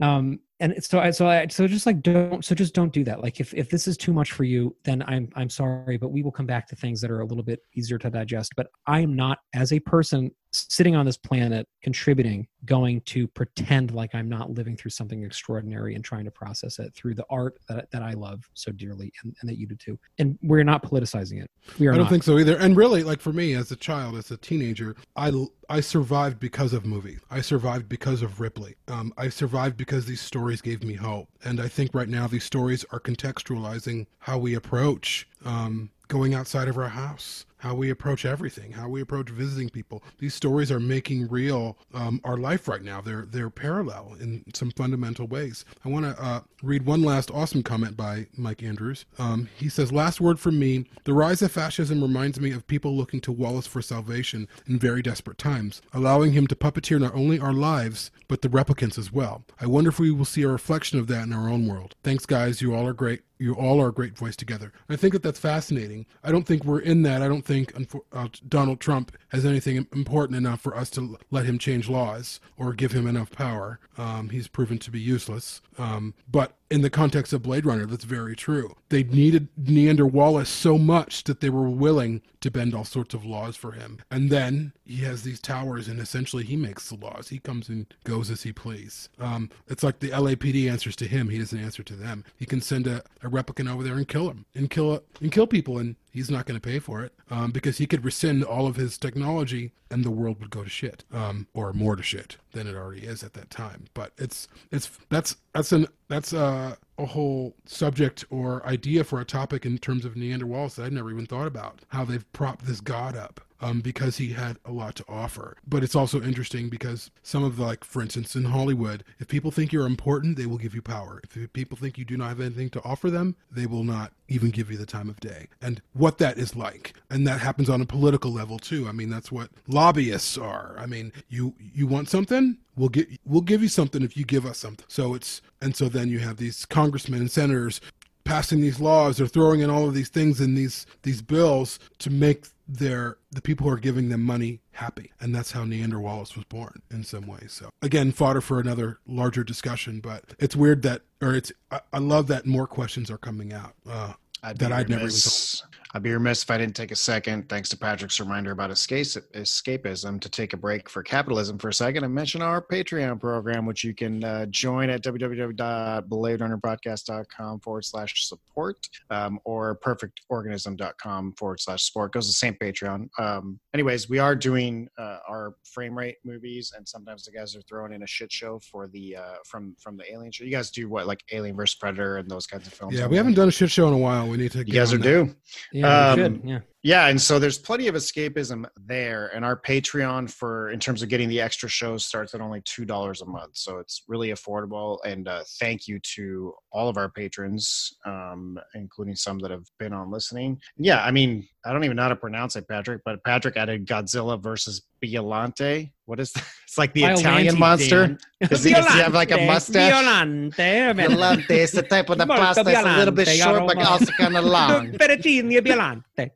[0.01, 3.21] um and so i so i so just like don't so just don't do that
[3.21, 6.23] like if if this is too much for you then i'm i'm sorry but we
[6.23, 9.01] will come back to things that are a little bit easier to digest but i
[9.01, 14.29] am not as a person sitting on this planet contributing going to pretend like i'm
[14.29, 18.03] not living through something extraordinary and trying to process it through the art that, that
[18.03, 21.51] i love so dearly and, and that you do too and we're not politicizing it
[21.79, 22.11] we are I don't not.
[22.11, 22.57] think so either.
[22.57, 25.33] And really, like for me as a child, as a teenager, I
[25.69, 27.21] I survived because of movies.
[27.31, 28.75] I survived because of Ripley.
[28.89, 31.29] Um, I survived because these stories gave me hope.
[31.45, 36.69] And I think right now these stories are contextualizing how we approach um, going outside
[36.69, 40.03] of our house, how we approach everything, how we approach visiting people.
[40.19, 43.01] These stories are making real um, our life right now.
[43.01, 45.65] They're they're parallel in some fundamental ways.
[45.85, 49.05] I want to uh, read one last awesome comment by Mike Andrews.
[49.17, 52.97] Um, he says, "Last word from me: the rise of fascism reminds me of people
[52.97, 57.39] looking to Wallace for salvation in very desperate times, allowing him to puppeteer not only
[57.39, 59.45] our lives but the replicants as well.
[59.61, 61.95] I wonder if we will see a reflection of that in our own world.
[62.03, 62.61] Thanks, guys.
[62.61, 64.73] You all are great." You all are a great voice together.
[64.89, 66.07] I think that that's fascinating.
[66.23, 67.23] I don't think we're in that.
[67.23, 67.75] I don't think
[68.13, 72.73] uh, Donald Trump has anything important enough for us to let him change laws or
[72.73, 73.81] give him enough power.
[73.99, 75.61] Um, he's proven to be useless.
[75.77, 78.75] Um, but in the context of Blade Runner, that's very true.
[78.89, 83.27] They needed Niander Wallace so much that they were willing to bend all sorts of
[83.27, 83.99] laws for him.
[84.11, 87.29] And then he has these towers, and essentially he makes the laws.
[87.29, 89.11] He comes and goes as he please.
[89.19, 92.25] Um, it's like the LAPD answers to him; he doesn't answer to them.
[92.37, 95.47] He can send a, a replicant over there and kill him, and kill and kill
[95.47, 98.67] people, and he's not going to pay for it um, because he could rescind all
[98.67, 102.37] of his technology, and the world would go to shit, um, or more to shit
[102.53, 103.87] than it already is at that time.
[103.95, 109.25] But it's it's that's that's an that's a, a whole subject or idea for a
[109.25, 111.81] topic in terms of Niander Wallace that I've never even thought about.
[111.89, 115.57] How they've propped this god up um, because he had a lot to offer.
[115.67, 119.51] But it's also interesting because some of the, like, for instance, in Hollywood, if people
[119.51, 121.23] think you're important, they will give you power.
[121.23, 124.51] If people think you do not have anything to offer them, they will not even
[124.51, 125.47] give you the time of day.
[125.61, 128.89] And what that is like, and that happens on a political level too.
[128.89, 130.75] I mean, that's what lobbyists are.
[130.79, 134.47] I mean, you you want something, we'll get we'll give you something if you give
[134.47, 134.87] us something.
[134.89, 137.81] So it's and so then you have these congressmen and senators
[138.25, 139.21] passing these laws.
[139.21, 143.43] Or throwing in all of these things in these these bills to make their the
[143.43, 145.13] people who are giving them money happy.
[145.21, 147.53] And that's how niander wallace was born in some ways.
[147.53, 151.99] So again fodder for another larger discussion but it's weird that or it's i, I
[151.99, 154.13] love that more questions are coming out uh,
[154.43, 155.63] that i'd never even thought
[155.95, 159.05] I'd be remiss if I didn't take a second, thanks to Patrick's reminder about escape,
[159.35, 163.67] escapism, to take a break for capitalism for a second and mention our Patreon program,
[163.67, 168.77] which you can uh, join at www.bladerunnerpodcast.com forward slash support
[169.11, 172.13] um, or perfectorganism.com forward slash support.
[172.13, 173.09] Goes to the same Patreon.
[173.19, 177.63] Um, anyways, we are doing uh, our frame rate movies, and sometimes the guys are
[177.63, 180.45] throwing in a shit show for the uh, from from the Alien show.
[180.45, 182.95] You guys do what, like Alien versus Predator and those kinds of films?
[182.97, 184.93] yeah we haven't done a shit show in a while we need to You guys
[184.93, 185.03] are that.
[185.05, 185.35] due.
[185.73, 186.41] yeah, we Um, should.
[186.45, 191.01] yeah Yeah, and so there's plenty of escapism there, and our Patreon for in terms
[191.03, 194.31] of getting the extra shows starts at only two dollars a month, so it's really
[194.31, 194.99] affordable.
[195.05, 199.93] And uh, thank you to all of our patrons, um, including some that have been
[199.93, 200.61] on listening.
[200.77, 203.87] Yeah, I mean, I don't even know how to pronounce it, Patrick, but Patrick added
[203.87, 205.93] Godzilla versus Biolante.
[206.07, 206.45] What is that?
[206.73, 208.19] It's like the Violante, Italian monster.
[208.41, 209.93] Does he, does he have like a Violante, mustache?
[209.93, 210.93] Violante.
[210.95, 212.63] Violante is the type of the Molto pasta.
[212.67, 214.93] It's a little bit violante, short, but also kind of long.
[214.93, 216.31] Fettuccine Violante.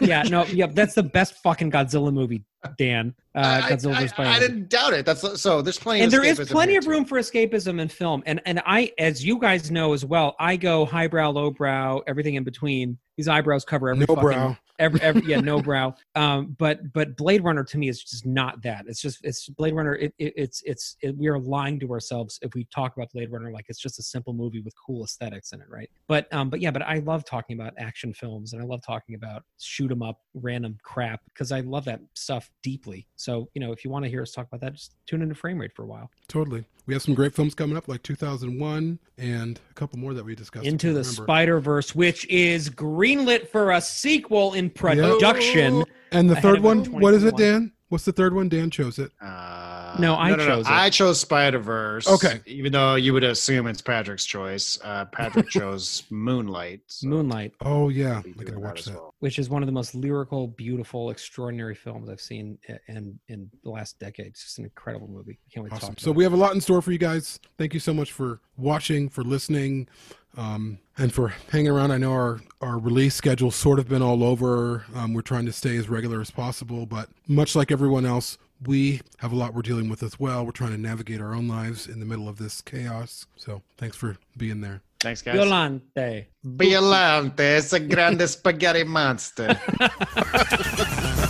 [0.00, 2.44] Yeah, no, yeah, that's the best fucking Godzilla movie,
[2.78, 3.14] Dan.
[3.34, 4.12] Uh, I, Godzilla I- vs.
[4.18, 5.06] I, didn't doubt it.
[5.06, 5.62] That's so.
[5.62, 6.00] There's plenty.
[6.02, 6.90] and of there is plenty here, of too.
[6.90, 10.56] room for escapism in film and and i as you guys know as well i
[10.56, 14.56] go highbrow lowbrow everything in between these eyebrows cover every No fucking, brow.
[14.80, 15.94] Every, every yeah no brow.
[16.14, 18.86] Um but but blade runner to me is just not that.
[18.88, 22.38] It's just it's blade runner it, it, it's it's it, we are lying to ourselves
[22.42, 25.52] if we talk about blade runner like it's just a simple movie with cool aesthetics
[25.52, 25.88] in it right?
[26.08, 29.14] But um but yeah but i love talking about action films and i love talking
[29.14, 33.06] about shoot 'em up random crap because i love that stuff deeply.
[33.16, 35.34] So you know if you want to hear us talk about that just tune into
[35.34, 36.64] frame rate for a while Totally.
[36.86, 40.36] We have some great films coming up, like 2001, and a couple more that we
[40.36, 40.64] discussed.
[40.64, 41.02] into the.
[41.02, 45.84] Spider Verse, which is greenlit for a sequel in production.
[46.12, 47.72] And the third one, what is it, Dan?
[47.90, 48.48] What's the third one?
[48.48, 49.10] Dan chose it.
[49.20, 50.70] Uh, No, I chose it.
[50.72, 52.06] I chose Spider Verse.
[52.08, 52.40] Okay.
[52.46, 56.80] Even though you would assume it's Patrick's choice, uh, Patrick chose Moonlight.
[56.86, 58.94] so Moonlight, Oh yeah, we'll I gotta watch as that.
[58.94, 59.14] well.
[59.18, 62.56] which is one of the most lyrical, beautiful, extraordinary films I've seen
[62.88, 64.26] in in the last decade.
[64.26, 65.38] It's just an incredible movie.
[65.44, 65.88] I can't wait to Awesome.
[65.90, 66.00] talk.
[66.00, 67.40] So about we have a lot in store for you guys.
[67.58, 69.88] Thank you so much for watching, for listening,
[70.36, 71.90] um, and for hanging around.
[71.90, 74.84] I know our our release schedule's sort of been all over.
[74.94, 78.36] Um, we're trying to stay as regular as possible, but much like everyone else,
[78.66, 80.44] we have a lot we're dealing with as well.
[80.44, 83.26] We're trying to navigate our own lives in the middle of this chaos.
[83.36, 84.82] So thanks for being there.
[85.00, 85.36] Thanks, guys.
[85.36, 86.26] Violante.
[86.44, 89.58] Violante, it's a grande spaghetti monster.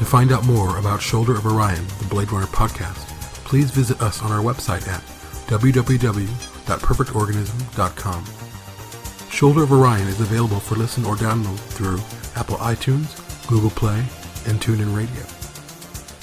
[0.00, 3.06] To find out more about Shoulder of Orion, the Blade Runner podcast,
[3.44, 5.02] please visit us on our website at
[5.46, 8.24] www.perfectorganism.com.
[9.30, 12.00] Shoulder of Orion is available for listen or download through
[12.34, 13.14] Apple iTunes,
[13.46, 13.98] Google Play,
[14.46, 15.20] and TuneIn Radio.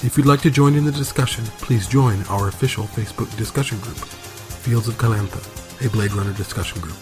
[0.04, 3.98] If you'd like to join in the discussion, please join our official Facebook discussion group,
[3.98, 6.96] Fields of Calantha, a Blade Runner discussion group.